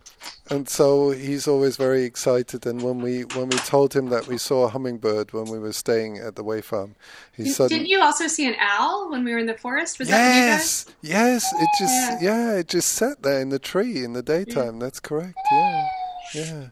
and 0.49 0.69
so 0.69 1.11
he's 1.11 1.47
always 1.47 1.75
very 1.75 2.03
excited. 2.03 2.65
And 2.65 2.81
when 2.81 2.99
we 3.01 3.23
when 3.23 3.49
we 3.49 3.57
told 3.57 3.95
him 3.95 4.09
that 4.09 4.27
we 4.27 4.37
saw 4.37 4.65
a 4.65 4.69
hummingbird 4.69 5.33
when 5.33 5.45
we 5.45 5.59
were 5.59 5.73
staying 5.73 6.19
at 6.19 6.35
the 6.35 6.43
Wave 6.43 6.65
Farm, 6.65 6.95
he 7.35 7.43
Did, 7.43 7.53
suddenly. 7.53 7.79
Didn't 7.79 7.89
you 7.89 8.01
also 8.01 8.27
see 8.27 8.47
an 8.47 8.55
owl 8.59 9.09
when 9.09 9.23
we 9.23 9.31
were 9.31 9.39
in 9.39 9.47
the 9.47 9.57
forest? 9.57 9.97
Was 9.99 10.09
yes, 10.09 10.83
that 10.83 10.93
yes. 11.01 11.53
It 11.53 11.69
just 11.79 12.21
yeah. 12.21 12.51
yeah. 12.51 12.57
it 12.57 12.67
just 12.67 12.89
sat 12.89 13.23
there 13.23 13.41
in 13.41 13.49
the 13.49 13.59
tree 13.59 14.03
in 14.03 14.13
the 14.13 14.23
daytime. 14.23 14.75
Yeah. 14.75 14.79
That's 14.79 14.99
correct. 14.99 15.37
Yeah, 15.51 15.87
yeah. 16.33 16.65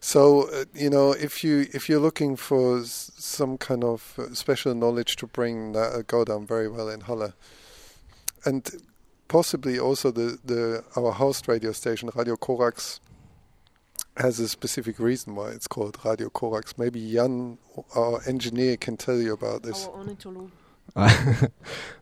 So 0.00 0.48
uh, 0.48 0.64
you 0.74 0.88
know, 0.90 1.12
if 1.12 1.44
you 1.44 1.66
if 1.74 1.88
you're 1.88 2.00
looking 2.00 2.34
for 2.36 2.80
s- 2.80 3.10
some 3.18 3.58
kind 3.58 3.84
of 3.84 4.14
uh, 4.18 4.32
special 4.34 4.74
knowledge 4.74 5.16
to 5.16 5.26
bring, 5.26 5.72
that 5.72 5.92
uh, 5.92 6.02
go 6.06 6.24
down 6.24 6.46
very 6.46 6.68
well 6.68 6.88
in 6.88 7.00
Halle, 7.02 7.32
and 8.44 8.68
possibly 9.28 9.78
also 9.78 10.10
the, 10.10 10.38
the 10.44 10.84
our 10.96 11.12
host 11.12 11.46
radio 11.48 11.72
station 11.72 12.10
Radio 12.14 12.36
Corax 12.36 13.00
has 14.16 14.40
a 14.40 14.48
specific 14.48 14.98
reason 14.98 15.34
why 15.34 15.50
it's 15.50 15.68
called 15.68 15.98
Radio 16.04 16.30
Corax. 16.30 16.78
Maybe 16.78 17.12
Jan, 17.12 17.58
our 17.94 18.20
engineer, 18.26 18.76
can 18.78 18.96
tell 18.96 19.18
you 19.18 19.32
about 19.34 19.62
this. 19.62 19.86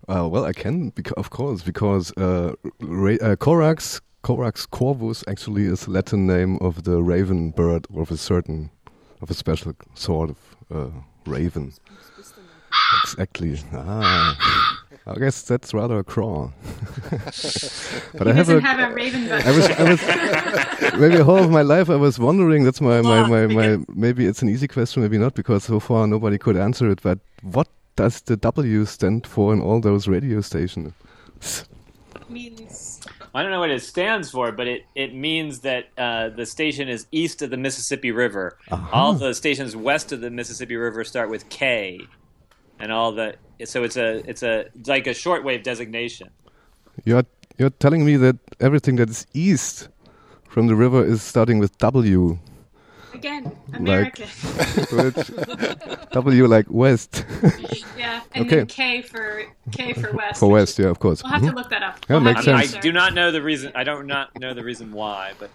Uh, 0.09 0.27
well, 0.27 0.47
I 0.47 0.55
can, 0.55 0.91
beca- 0.93 1.13
of 1.19 1.29
course, 1.29 1.61
because 1.63 2.11
uh, 2.17 2.55
ra- 2.81 3.19
uh, 3.21 3.37
Corax 3.37 4.01
Corax 4.29 4.67
corvus 4.67 5.25
actually 5.27 5.65
is 5.65 5.87
the 5.87 5.91
Latin 5.91 6.27
name 6.27 6.59
of 6.61 6.85
the 6.85 7.03
raven 7.03 7.49
bird 7.49 7.87
of 7.97 8.11
a 8.11 8.19
certain, 8.19 8.69
of 9.23 9.31
a 9.31 9.33
special 9.33 9.73
sort 9.95 10.29
of 10.29 10.37
uh, 10.71 10.91
raven. 11.25 11.73
Exactly. 13.05 13.59
Ah. 13.73 14.85
I 15.07 15.15
guess 15.15 15.41
that's 15.41 15.73
rather 15.73 16.01
a 16.01 16.05
crawl. 16.05 16.53
but 17.11 18.27
he 18.27 18.31
I 18.31 18.33
have 18.35 18.51
a, 18.51 18.61
have 18.61 18.93
a 18.93 18.95
raven 18.95 19.33
I 19.33 19.51
was, 19.51 19.67
I 19.71 19.91
was 19.93 21.01
maybe 21.01 21.23
all 21.23 21.43
of 21.43 21.51
my 21.51 21.63
life 21.63 21.89
I 21.89 21.97
was 21.97 22.19
wondering. 22.19 22.65
That's 22.65 22.83
my, 22.83 23.01
my, 23.01 23.27
my, 23.27 23.47
my, 23.47 23.79
maybe 23.89 24.27
it's 24.27 24.43
an 24.43 24.51
easy 24.51 24.69
question, 24.69 25.01
maybe 25.01 25.17
not, 25.17 25.33
because 25.37 25.65
so 25.65 25.81
far 25.81 26.07
nobody 26.07 26.37
could 26.37 26.59
answer 26.59 26.91
it. 26.91 27.01
But 27.01 27.19
what 27.41 27.69
does 27.97 28.21
the 28.21 28.37
W 28.37 28.85
stand 28.85 29.27
for 29.27 29.55
in 29.55 29.63
all 29.63 29.81
those 29.81 30.07
radio 30.07 30.43
stations? 30.43 30.93
Means 32.29 33.01
I 33.35 33.43
don't 33.43 33.53
know 33.53 33.61
what 33.61 33.71
it 33.71 33.83
stands 33.83 34.31
for, 34.31 34.53
but 34.53 34.67
it, 34.67 34.87
it 34.95 35.15
means 35.15 35.61
that 35.61 35.89
uh, 35.97 36.31
the 36.31 36.47
station 36.47 36.89
is 36.89 37.07
east 37.13 37.43
of 37.43 37.51
the 37.51 37.57
Mississippi 37.57 38.11
River. 38.11 38.59
Uh-huh. 38.71 38.89
All 38.93 39.13
the 39.13 39.35
stations 39.35 39.77
west 39.77 40.13
of 40.13 40.21
the 40.21 40.31
Mississippi 40.31 40.77
River 40.77 41.05
start 41.05 41.31
with 41.31 41.49
K, 41.49 42.01
and 42.79 42.91
all 42.93 43.13
the 43.13 43.37
so 43.65 43.83
it's 43.83 43.97
a 43.97 44.23
it's 44.29 44.43
a 44.43 44.67
it's 44.75 44.89
like 44.89 45.07
a 45.07 45.11
shortwave 45.11 45.63
designation. 45.63 46.31
You're 47.05 47.25
you're 47.59 47.71
telling 47.71 48.05
me 48.05 48.17
that 48.17 48.37
everything 48.61 48.97
that 48.97 49.11
is 49.11 49.27
east 49.35 49.89
from 50.49 50.67
the 50.69 50.75
river 50.75 51.05
is 51.05 51.23
starting 51.23 51.59
with 51.59 51.77
W. 51.79 52.39
Again, 53.19 53.51
American. 53.75 54.29
Like, 54.93 55.15
w 56.13 56.47
like 56.47 56.67
west. 56.71 57.25
yeah, 57.99 58.21
and 58.33 58.47
okay. 58.47 58.57
then 58.59 58.67
K 58.67 59.03
for 59.03 59.43
K 59.73 59.93
for 59.93 60.13
west. 60.13 60.39
For 60.39 60.49
west, 60.49 60.79
yeah, 60.79 60.87
of 60.87 61.01
course. 61.01 61.23
We'll 61.23 61.33
have 61.33 61.43
mm-hmm. 61.43 61.51
to 61.51 61.57
look 61.57 61.71
that 61.71 61.83
up. 61.83 61.99
Yeah, 62.09 62.17
we'll 62.17 62.21
makes 62.21 62.45
sense. 62.45 62.77
I 62.77 62.81
do 62.81 62.93
not 62.93 63.15
know 63.15 63.33
the 63.33 63.43
reason. 63.43 63.73
I 63.75 63.83
don't 63.83 64.07
not 64.07 64.39
know 64.39 64.55
the 64.55 64.63
reason 64.63 64.93
why, 64.93 65.33
but. 65.41 65.51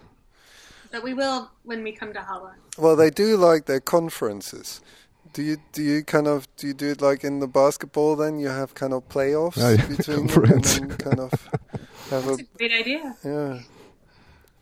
But 0.92 1.04
we 1.04 1.14
will 1.14 1.52
when 1.64 1.84
we 1.84 1.94
come 1.94 2.12
to 2.14 2.22
Holland. 2.22 2.60
Well, 2.78 2.98
they 2.98 3.10
do 3.10 3.38
like 3.38 3.66
their 3.66 3.80
conferences. 3.80 4.82
Do 5.32 5.42
you 5.42 5.58
do 5.72 5.82
you 5.82 6.04
kind 6.04 6.28
of 6.28 6.48
do 6.58 6.68
you 6.68 6.74
do 6.74 6.92
it 6.92 7.02
like 7.02 7.24
in 7.24 7.40
the 7.40 7.48
basketball? 7.48 8.18
Then 8.18 8.40
you 8.40 8.50
have 8.50 8.76
kind 8.76 8.92
of 8.92 9.08
playoffs 9.08 9.56
yeah, 9.56 9.88
between 9.88 10.28
conference. 10.28 10.80
them, 10.80 10.92
and 10.92 11.00
kind 11.00 11.20
of 11.22 11.32
have 12.12 12.26
That's 12.26 12.28
a, 12.28 12.44
a 12.44 12.58
great 12.58 12.74
idea. 12.74 13.16
Yeah. 13.24 13.60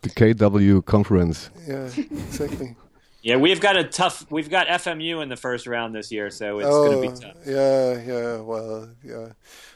The 0.02 0.10
KW 0.10 0.84
conference. 0.86 1.50
Yeah, 1.68 1.90
exactly. 1.96 2.76
Yeah, 3.22 3.36
we've 3.36 3.62
got 3.62 3.78
a 3.78 3.84
tough. 3.84 4.26
We've 4.32 4.50
got 4.50 4.68
FMU 4.68 5.22
in 5.22 5.30
the 5.30 5.36
first 5.36 5.68
round 5.68 5.94
this 5.94 6.12
year, 6.12 6.32
so 6.32 6.60
it's 6.60 6.68
oh, 6.70 6.86
going 6.86 7.02
to 7.02 7.16
be 7.16 7.28
tough. 7.28 7.38
Yeah, 7.46 8.02
yeah. 8.02 8.42
Well, 8.42 8.90
yeah, 9.04 9.34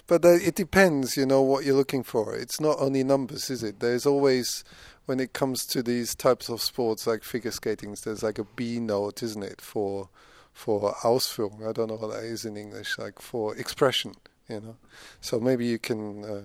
but 0.08 0.26
uh, 0.26 0.30
it 0.30 0.56
depends. 0.56 1.16
You 1.16 1.28
know 1.28 1.44
what 1.44 1.64
you're 1.64 1.76
looking 1.76 2.04
for. 2.04 2.36
It's 2.36 2.60
not 2.60 2.78
only 2.80 3.04
numbers, 3.04 3.52
is 3.52 3.62
it? 3.62 3.80
There's 3.82 4.08
always 4.08 4.64
when 5.06 5.20
it 5.20 5.34
comes 5.34 5.66
to 5.68 5.84
these 5.84 6.16
types 6.16 6.50
of 6.50 6.62
sports 6.62 7.06
like 7.08 7.24
figure 7.24 7.52
skating, 7.52 7.96
there's 8.04 8.24
like 8.24 8.40
a 8.40 8.44
B 8.44 8.80
note, 8.80 9.22
isn't 9.22 9.44
it, 9.44 9.62
for 9.62 10.10
for 10.52 10.94
Ausführung? 11.04 11.68
I 11.68 11.72
don't 11.72 11.88
know 11.88 11.96
what 11.96 12.14
that 12.14 12.24
is 12.24 12.46
in 12.46 12.58
English, 12.58 12.98
like 12.98 13.22
for 13.22 13.56
expression, 13.56 14.14
you 14.50 14.60
know. 14.60 14.78
So 15.22 15.40
maybe 15.40 15.66
you 15.66 15.80
can, 15.80 16.24
uh, 16.24 16.42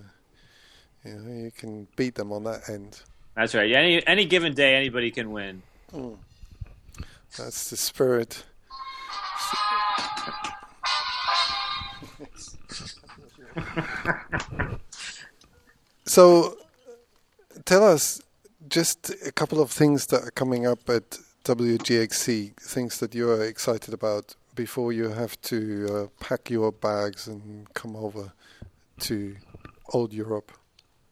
you 1.05 1.15
know, 1.15 1.45
you 1.45 1.51
can 1.51 1.89
beat 1.97 2.17
them 2.17 2.33
on 2.33 2.45
that 2.45 2.69
end. 2.69 3.03
That's 3.35 3.55
right. 3.55 3.73
Any 3.73 4.07
any 4.07 4.25
given 4.27 4.55
day, 4.55 4.75
anybody 4.75 5.11
can 5.11 5.31
win. 5.31 5.63
Mm. 5.93 6.19
That's 7.39 7.71
the 7.71 7.77
spirit. 7.77 8.45
so, 16.05 16.57
tell 17.65 17.85
us 17.85 18.21
just 18.69 19.11
a 19.27 19.33
couple 19.33 19.61
of 19.61 19.71
things 19.71 20.07
that 20.07 20.23
are 20.23 20.31
coming 20.31 20.67
up 20.67 20.89
at 20.89 21.19
WGXC, 21.45 22.55
things 22.57 22.99
that 23.01 23.15
you 23.15 23.31
are 23.31 23.45
excited 23.45 23.95
about 23.95 24.35
before 24.55 24.93
you 24.93 25.09
have 25.09 25.41
to 25.43 25.89
uh, 25.91 26.07
pack 26.25 26.51
your 26.51 26.73
bags 26.73 27.27
and 27.27 27.73
come 27.75 27.97
over 27.97 28.33
to 29.01 29.37
old 29.93 30.13
Europe. 30.13 30.53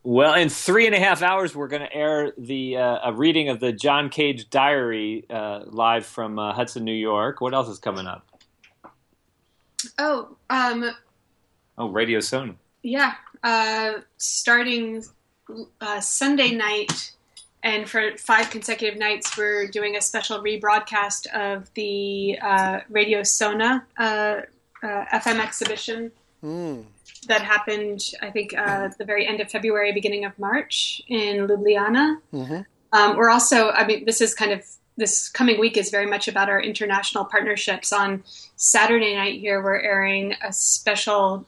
Well, 0.08 0.32
in 0.32 0.48
three 0.48 0.86
and 0.86 0.94
a 0.94 0.98
half 0.98 1.20
hours, 1.20 1.54
we're 1.54 1.68
going 1.68 1.82
to 1.82 1.94
air 1.94 2.32
the 2.38 2.78
uh, 2.78 3.10
a 3.10 3.12
reading 3.12 3.50
of 3.50 3.60
the 3.60 3.74
John 3.74 4.08
Cage 4.08 4.48
Diary 4.48 5.26
uh, 5.28 5.64
live 5.66 6.06
from 6.06 6.38
uh, 6.38 6.54
Hudson, 6.54 6.82
New 6.82 6.94
York. 6.94 7.42
What 7.42 7.52
else 7.52 7.68
is 7.68 7.78
coming 7.78 8.06
up? 8.06 8.26
Oh, 9.98 10.34
um, 10.48 10.90
oh, 11.76 11.90
Radio 11.90 12.20
Sona. 12.20 12.54
Yeah, 12.82 13.16
uh, 13.42 13.98
starting 14.16 15.04
uh, 15.82 16.00
Sunday 16.00 16.52
night, 16.52 17.12
and 17.62 17.86
for 17.86 18.16
five 18.16 18.48
consecutive 18.48 18.98
nights, 18.98 19.36
we're 19.36 19.66
doing 19.66 19.94
a 19.96 20.00
special 20.00 20.42
rebroadcast 20.42 21.26
of 21.34 21.70
the 21.74 22.38
uh, 22.40 22.80
Radio 22.88 23.22
Sona 23.24 23.84
FM 24.00 25.38
exhibition. 25.38 26.12
Mm 26.42 26.84
that 27.26 27.42
happened, 27.42 28.00
I 28.22 28.30
think, 28.30 28.54
uh, 28.54 28.86
at 28.86 28.98
the 28.98 29.04
very 29.04 29.26
end 29.26 29.40
of 29.40 29.50
February, 29.50 29.92
beginning 29.92 30.24
of 30.24 30.38
March 30.38 31.02
in 31.08 31.46
Ljubljana. 31.46 32.18
Mm-hmm. 32.32 32.60
Um, 32.92 33.16
we're 33.16 33.30
also, 33.30 33.70
I 33.70 33.86
mean, 33.86 34.04
this 34.04 34.20
is 34.20 34.34
kind 34.34 34.52
of 34.52 34.64
this 34.96 35.28
coming 35.28 35.60
week 35.60 35.76
is 35.76 35.90
very 35.90 36.06
much 36.06 36.26
about 36.28 36.48
our 36.48 36.60
international 36.60 37.24
partnerships. 37.24 37.92
On 37.92 38.22
Saturday 38.56 39.14
night 39.14 39.40
here, 39.40 39.62
we're 39.62 39.78
airing 39.78 40.34
a 40.42 40.52
special 40.52 41.46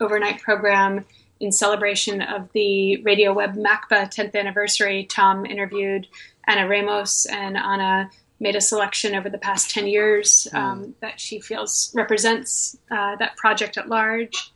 overnight 0.00 0.40
program 0.40 1.04
in 1.40 1.50
celebration 1.50 2.22
of 2.22 2.50
the 2.52 3.02
Radio 3.02 3.32
Web 3.32 3.56
MACBA 3.56 4.14
10th 4.14 4.34
anniversary. 4.34 5.04
Tom 5.04 5.44
interviewed 5.44 6.06
Ana 6.46 6.68
Ramos, 6.68 7.26
and 7.26 7.56
Ana 7.56 8.10
made 8.40 8.56
a 8.56 8.60
selection 8.60 9.14
over 9.14 9.28
the 9.28 9.38
past 9.38 9.70
10 9.70 9.86
years 9.86 10.46
um, 10.52 10.84
mm. 10.84 10.92
that 11.00 11.20
she 11.20 11.40
feels 11.40 11.90
represents 11.94 12.76
uh, 12.90 13.16
that 13.16 13.36
project 13.36 13.76
at 13.76 13.88
large. 13.88 14.52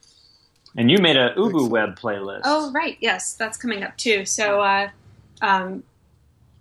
And 0.76 0.90
you 0.90 0.98
made 0.98 1.16
a 1.16 1.34
Ubu 1.34 1.68
Web 1.68 1.98
playlist. 1.98 2.42
Oh, 2.44 2.70
right. 2.72 2.96
Yes, 3.00 3.34
that's 3.34 3.56
coming 3.56 3.82
up 3.82 3.96
too. 3.96 4.24
So, 4.24 4.60
uh, 4.60 4.90
um, 5.40 5.82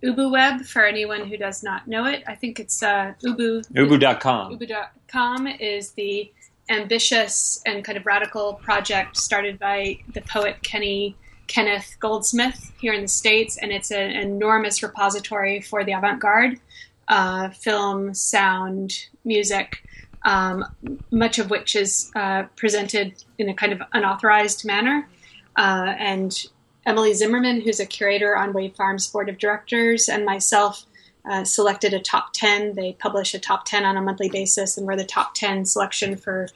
Ubu 0.02 0.30
Web, 0.30 0.62
for 0.62 0.84
anyone 0.84 1.26
who 1.26 1.36
does 1.36 1.62
not 1.62 1.88
know 1.88 2.06
it, 2.06 2.22
I 2.26 2.34
think 2.34 2.60
it's 2.60 2.82
uh, 2.82 3.14
Ubu. 3.22 3.66
Ubu.com. 3.72 4.58
Ubu.com 4.58 5.46
is 5.46 5.92
the 5.92 6.30
ambitious 6.70 7.62
and 7.66 7.84
kind 7.84 7.96
of 7.98 8.06
radical 8.06 8.54
project 8.54 9.16
started 9.16 9.58
by 9.58 9.98
the 10.14 10.20
poet 10.22 10.62
Kenny 10.62 11.16
Kenneth 11.46 11.96
Goldsmith 11.98 12.72
here 12.78 12.92
in 12.92 13.02
the 13.02 13.08
States, 13.08 13.56
and 13.56 13.72
it's 13.72 13.90
an 13.90 14.10
enormous 14.10 14.82
repository 14.82 15.60
for 15.60 15.82
the 15.82 15.92
avant 15.92 16.20
garde 16.20 16.60
uh, 17.08 17.48
film, 17.50 18.14
sound, 18.14 19.06
music 19.24 19.82
um, 20.24 20.64
much 21.10 21.38
of 21.38 21.50
which 21.50 21.76
is 21.76 22.10
uh, 22.14 22.44
presented 22.56 23.24
in 23.38 23.48
a 23.48 23.54
kind 23.54 23.72
of 23.72 23.82
unauthorized 23.92 24.64
manner. 24.64 25.08
Uh, 25.56 25.94
and 25.98 26.46
Emily 26.86 27.12
Zimmerman, 27.12 27.60
who's 27.60 27.80
a 27.80 27.86
curator 27.86 28.36
on 28.36 28.52
Wave 28.52 28.74
Farm's 28.74 29.06
board 29.06 29.28
of 29.28 29.38
directors, 29.38 30.08
and 30.08 30.24
myself 30.24 30.86
uh, 31.28 31.44
selected 31.44 31.92
a 31.92 32.00
top 32.00 32.32
10. 32.32 32.74
They 32.74 32.94
publish 32.94 33.34
a 33.34 33.38
top 33.38 33.64
10 33.66 33.84
on 33.84 33.96
a 33.96 34.02
monthly 34.02 34.30
basis, 34.30 34.78
and 34.78 34.86
we're 34.86 34.96
the 34.96 35.04
top 35.04 35.34
10 35.34 35.66
selection 35.66 36.16
for 36.16 36.48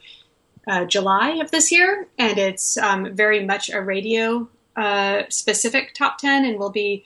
uh, 0.67 0.85
July 0.85 1.31
of 1.31 1.51
this 1.51 1.71
year. 1.71 2.07
And 2.17 2.37
it's 2.37 2.77
um, 2.77 3.13
very 3.15 3.45
much 3.45 3.69
a 3.69 3.81
radio 3.81 4.47
uh, 4.75 5.23
specific 5.29 5.93
top 5.93 6.17
10, 6.17 6.45
and 6.45 6.57
we'll 6.57 6.71
be 6.71 7.03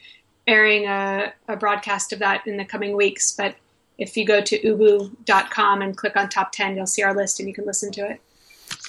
airing 0.48 0.86
a, 0.86 1.34
a 1.48 1.58
broadcast 1.58 2.14
of 2.14 2.20
that 2.20 2.48
in 2.48 2.58
the 2.58 2.66
coming 2.66 2.96
weeks. 2.96 3.34
But 3.34 3.56
if 3.98 4.16
you 4.16 4.26
go 4.26 4.42
to 4.42 4.60
ubu.com 4.60 5.82
and 5.82 5.98
click 5.98 6.16
on 6.16 6.30
top 6.30 6.52
10, 6.52 6.76
you'll 6.76 6.86
see 6.86 7.04
our 7.04 7.16
list 7.16 7.40
and 7.40 7.48
you 7.48 7.54
can 7.54 7.66
listen 7.66 7.92
to 7.94 8.10
it. 8.10 8.22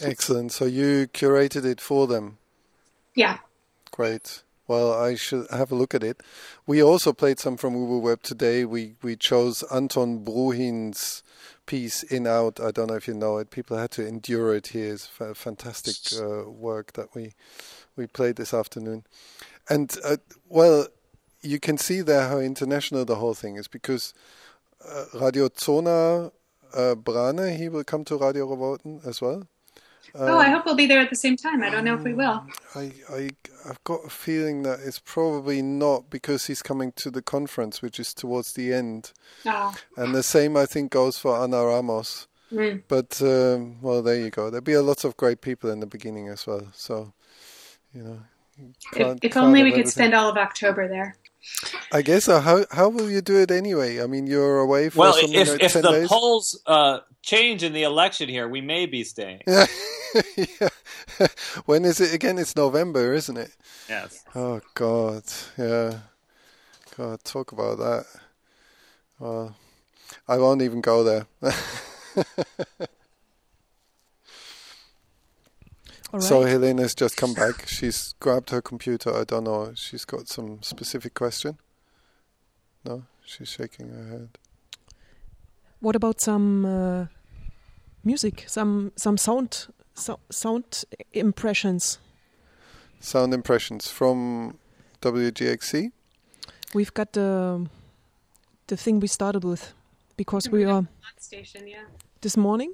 Excellent. 0.03 0.53
So 0.53 0.65
you 0.65 1.09
curated 1.09 1.65
it 1.65 1.81
for 1.81 2.07
them? 2.07 2.39
Yeah. 3.15 3.39
Great. 3.91 4.43
Well, 4.67 4.93
I 4.93 5.15
should 5.15 5.47
have 5.51 5.73
a 5.73 5.75
look 5.75 5.95
at 5.95 6.05
it. 6.05 6.23
We 6.67 6.83
also 6.83 7.15
played 7.15 7.39
some 7.39 7.57
from 7.57 7.75
Ubu 7.75 8.03
Web 8.03 8.23
today. 8.23 8.67
We 8.67 8.97
we 9.03 9.17
chose 9.17 9.63
Anton 9.73 10.23
Bruhin's 10.23 11.23
piece 11.65 12.03
in 12.03 12.27
out. 12.27 12.61
I 12.61 12.71
don't 12.71 12.89
know 12.89 12.95
if 12.95 13.09
you 13.09 13.15
know 13.15 13.39
it. 13.39 13.51
People 13.51 13.79
had 13.79 13.91
to 13.93 14.07
endure 14.07 14.55
it 14.55 14.69
here. 14.69 14.93
It's 14.93 15.07
fantastic 15.07 16.21
uh, 16.21 16.51
work 16.51 16.93
that 16.93 17.15
we 17.15 17.33
we 17.97 18.07
played 18.07 18.37
this 18.37 18.53
afternoon. 18.53 19.05
And 19.71 19.97
uh, 20.05 20.19
well, 20.49 20.89
you 21.41 21.59
can 21.59 21.79
see 21.79 22.03
there 22.03 22.29
how 22.29 22.39
international 22.39 23.07
the 23.07 23.17
whole 23.17 23.35
thing 23.35 23.57
is 23.57 23.69
because 23.69 24.13
uh, 24.87 25.05
Radio 25.15 25.49
Zona 25.59 26.31
uh, 26.75 26.95
Brane, 26.95 27.57
he 27.57 27.69
will 27.69 27.85
come 27.85 28.05
to 28.05 28.17
Radio 28.17 28.47
Revolten 28.47 29.07
as 29.07 29.21
well. 29.21 29.47
Um, 30.15 30.31
oh, 30.31 30.39
I 30.39 30.49
hope 30.49 30.65
we'll 30.65 30.75
be 30.75 30.87
there 30.87 31.01
at 31.01 31.11
the 31.11 31.17
same 31.17 31.37
time. 31.37 31.63
I 31.63 31.69
don't 31.69 31.85
know 31.85 31.95
if 31.95 32.03
we 32.03 32.15
will. 32.15 32.47
I, 32.75 32.93
I, 33.11 33.29
I've 33.69 33.83
got 33.85 34.07
a 34.07 34.09
feeling 34.09 34.63
that 34.63 34.81
it's 34.81 34.99
probably 34.99 35.61
not 35.61 36.09
because 36.09 36.47
he's 36.47 36.63
coming 36.63 36.93
to 36.93 37.11
the 37.11 37.21
conference, 37.21 37.83
which 37.83 38.01
is 38.01 38.15
towards 38.15 38.55
the 38.55 38.73
end. 38.73 39.13
Oh. 39.45 39.75
And 39.97 40.15
the 40.15 40.23
same, 40.23 40.57
I 40.57 40.65
think, 40.65 40.93
goes 40.93 41.19
for 41.19 41.37
Ana 41.37 41.63
Ramos. 41.63 42.27
Mm. 42.51 42.85
But, 42.89 43.21
um, 43.21 43.83
well, 43.83 44.01
there 44.01 44.19
you 44.19 44.31
go. 44.31 44.49
There'll 44.49 44.63
be 44.63 44.73
a 44.73 44.83
lot 44.83 45.05
of 45.05 45.17
great 45.19 45.43
people 45.43 45.71
in 45.71 45.81
the 45.81 45.87
beginning 45.87 46.29
as 46.29 46.47
well. 46.47 46.69
So, 46.73 47.13
you 47.93 48.03
know. 48.03 48.21
If, 48.97 49.19
if 49.23 49.37
only 49.37 49.63
we 49.63 49.73
could 49.73 49.89
spend 49.89 50.15
all 50.15 50.31
of 50.31 50.39
October 50.39 50.89
there. 50.89 51.17
I 51.93 52.03
guess 52.03 52.25
so. 52.25 52.41
How 52.41 52.65
how 52.71 52.89
will 52.89 53.11
you 53.11 53.21
do 53.21 53.39
it 53.39 53.51
anyway? 53.51 54.03
I 54.03 54.07
mean, 54.07 54.27
you're 54.27 54.59
away 54.59 54.91
for 54.91 55.01
well. 55.01 55.15
If 55.17 55.49
like 55.49 55.63
if 55.63 55.73
the 55.73 55.83
days? 55.83 56.09
polls 56.09 56.61
uh, 56.67 57.01
change 57.23 57.63
in 57.63 57.73
the 57.73 57.83
election 57.85 58.29
here, 58.29 58.49
we 58.49 58.61
may 58.61 58.87
be 58.87 59.05
staying. 59.05 59.43
yeah. 59.47 59.67
when 61.67 61.85
is 61.85 62.01
it 62.01 62.15
again? 62.15 62.39
It's 62.39 62.57
November, 62.57 63.15
isn't 63.15 63.37
it? 63.37 63.53
Yes. 63.89 64.25
Oh 64.35 64.61
God, 64.75 65.23
yeah. 65.57 65.99
God, 66.97 67.23
talk 67.25 67.53
about 67.53 67.79
that. 67.79 68.07
Well, 69.19 69.57
I 70.27 70.39
won't 70.39 70.63
even 70.63 70.81
go 70.81 71.05
there. 71.05 71.27
Right. 76.13 76.23
So 76.23 76.43
Helena's 76.43 76.95
just 76.95 77.17
come 77.17 77.35
back. 77.35 77.67
She's 77.67 78.15
grabbed 78.19 78.51
her 78.51 78.63
computer. 78.63 79.15
I 79.15 79.25
don't 79.25 79.45
know. 79.45 79.73
She's 79.75 80.07
got 80.07 80.27
some 80.29 80.63
specific 80.63 81.13
question. 81.13 81.59
No, 82.85 83.05
she's 83.25 83.49
shaking 83.49 83.91
her 83.91 84.09
head. 84.09 84.39
What 85.81 85.97
about 85.97 86.21
some 86.21 86.65
uh, 86.65 87.07
music? 88.05 88.45
Some 88.47 88.93
some 88.97 89.19
sound 89.19 89.69
so, 89.95 90.19
sound 90.31 90.85
impressions. 91.13 91.99
Sound 93.01 93.35
impressions 93.35 93.89
from 93.89 94.59
WGXC. 95.03 95.93
We've 96.75 96.95
got 96.95 97.13
the 97.13 97.67
the 98.67 98.77
thing 98.77 99.01
we 99.01 99.09
started 99.09 99.45
with 99.45 99.75
because 100.17 100.49
we 100.49 100.65
are 100.65 100.87
station. 101.19 101.69
Yeah. 101.69 101.85
This 102.23 102.37
morning. 102.37 102.73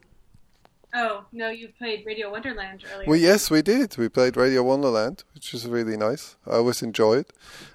Oh 0.95 1.25
no, 1.33 1.51
you 1.51 1.69
played 1.77 2.07
Radio 2.07 2.31
Wonderland 2.31 2.85
earlier. 2.93 3.09
Well, 3.09 3.19
yes, 3.19 3.51
we 3.51 3.63
did. 3.63 3.97
We 3.97 4.09
played 4.09 4.37
Radio 4.37 4.63
Wonderland, 4.63 5.25
which 5.35 5.53
was 5.53 5.67
really 5.67 5.97
nice. 5.97 6.37
I 6.47 6.53
always 6.53 6.83
enjoy 6.83 7.15
it, 7.19 7.33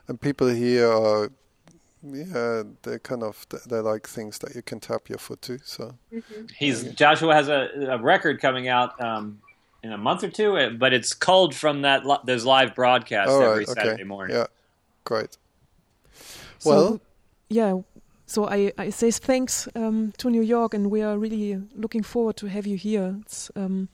and 0.08 0.22
people 0.22 0.48
here 0.48 0.90
are, 0.90 1.30
yeah, 2.02 2.64
they're 2.84 3.00
kind 3.00 3.24
of 3.24 3.46
they 3.68 3.80
like 3.80 4.08
things 4.08 4.40
that 4.40 4.56
you 4.56 4.62
can 4.62 4.80
tap 4.80 5.10
your 5.10 5.18
foot 5.18 5.42
to. 5.44 5.60
So 5.66 5.96
mm-hmm. 6.14 6.46
he's 6.58 6.84
Joshua 6.94 7.34
has 7.36 7.50
a, 7.50 7.70
a 7.90 7.98
record 8.02 8.42
coming 8.42 8.68
out. 8.70 9.00
Um, 9.02 9.42
in 9.82 9.94
a 9.94 9.98
month 9.98 10.24
or 10.24 10.30
two, 10.30 10.58
uh, 10.58 10.70
but 10.72 10.92
it's 10.92 11.14
culled 11.14 11.56
from 11.56 11.84
that 11.84 12.04
those 12.26 12.44
live 12.44 12.76
broadcasts 12.76 13.34
right, 13.34 13.46
every 13.46 13.64
okay. 13.64 13.74
Saturday 13.74 14.04
morning. 14.04 14.36
Yeah, 14.36 14.48
great. 15.06 15.38
So, 16.58 16.70
well, 16.70 17.02
yeah, 17.48 17.80
so 18.30 18.48
I, 18.48 18.72
I 18.78 18.92
say 18.92 19.10
thanks 19.10 19.68
um, 19.76 20.14
to 20.20 20.30
New 20.30 20.44
York, 20.44 20.76
and 20.76 20.92
we 20.92 21.02
are 21.02 21.18
really 21.18 21.60
looking 21.76 22.04
forward 22.04 22.38
to 22.38 22.48
have 22.48 22.68
you 22.68 22.78
here. 22.78 23.16
It's 23.22 23.50
um, 23.56 23.90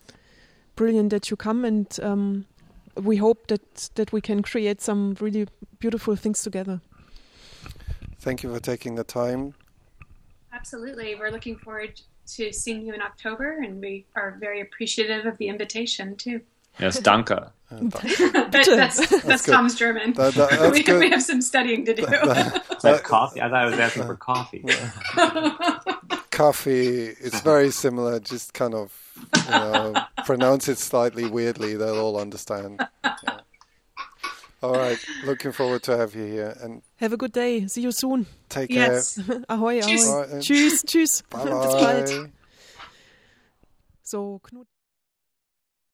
brilliant 0.75 1.09
that 1.11 1.31
you 1.31 1.37
come, 1.37 1.63
and 1.63 1.87
um, 2.03 2.45
we 3.01 3.15
hope 3.15 3.47
that 3.47 3.89
that 3.95 4.11
we 4.11 4.19
can 4.19 4.43
create 4.43 4.81
some 4.81 5.15
really 5.21 5.47
beautiful 5.79 6.17
things 6.17 6.43
together. 6.43 6.81
Thank 8.19 8.43
you 8.43 8.53
for 8.53 8.59
taking 8.59 8.95
the 8.95 9.05
time. 9.05 9.53
Absolutely, 10.51 11.15
we're 11.15 11.31
looking 11.31 11.55
forward 11.57 12.01
to 12.35 12.51
seeing 12.51 12.85
you 12.85 12.93
in 12.93 13.01
October, 13.01 13.61
and 13.63 13.79
we 13.79 14.05
are 14.15 14.35
very 14.37 14.59
appreciative 14.59 15.25
of 15.25 15.37
the 15.37 15.47
invitation 15.47 16.17
too. 16.17 16.41
Yes, 16.77 16.99
danke. 16.99 17.54
Uh, 17.71 17.77
that, 17.81 18.51
that's 18.51 19.23
that's, 19.23 19.45
good. 19.45 19.51
Tom's 19.51 19.75
German. 19.75 20.13
That- 20.13 20.33
that- 20.35 20.49
that's 20.59 20.71
we, 20.77 20.83
good. 20.83 20.99
we 20.99 21.09
have 21.09 21.23
some 21.23 21.41
studying 21.41 21.85
to 21.85 21.93
do. 21.95 22.03
Is 22.03 22.09
that 22.83 23.01
coffee? 23.03 23.41
I 23.41 23.49
thought 23.49 23.55
I 23.55 23.65
was 23.65 23.79
asking 23.79 24.03
for 24.03 24.15
coffee. 24.15 24.63
Coffee, 26.31 27.05
it's 27.07 27.39
very 27.41 27.71
similar, 27.71 28.19
just 28.19 28.53
kind 28.53 28.73
of 28.73 28.91
you 29.45 29.51
know, 29.51 29.93
pronounce 30.25 30.67
it 30.67 30.77
slightly 30.77 31.25
weirdly, 31.25 31.75
they'll 31.75 31.97
all 31.97 32.19
understand. 32.19 32.85
Yeah. 33.03 33.39
All 34.61 34.73
right, 34.73 34.97
looking 35.25 35.51
forward 35.51 35.83
to 35.83 35.95
have 35.95 36.13
you 36.15 36.25
here 36.25 36.57
and 36.61 36.81
Have 36.97 37.13
a 37.13 37.17
good 37.17 37.31
day. 37.31 37.67
See 37.67 37.81
you 37.81 37.91
soon. 37.91 38.25
take 38.49 38.69
yes. 38.69 39.17
Ahoi, 39.47 39.79
Tschüss. 39.81 40.07
ahoi. 40.07 40.11
Alright, 40.11 40.29
then. 40.31 40.41
Tschüss, 40.41 40.83
tschüss. 40.85 41.21
Bis 41.21 41.21
Bye 41.29 41.49
bald. 41.49 42.31
So, 44.03 44.39
Knut. 44.43 44.67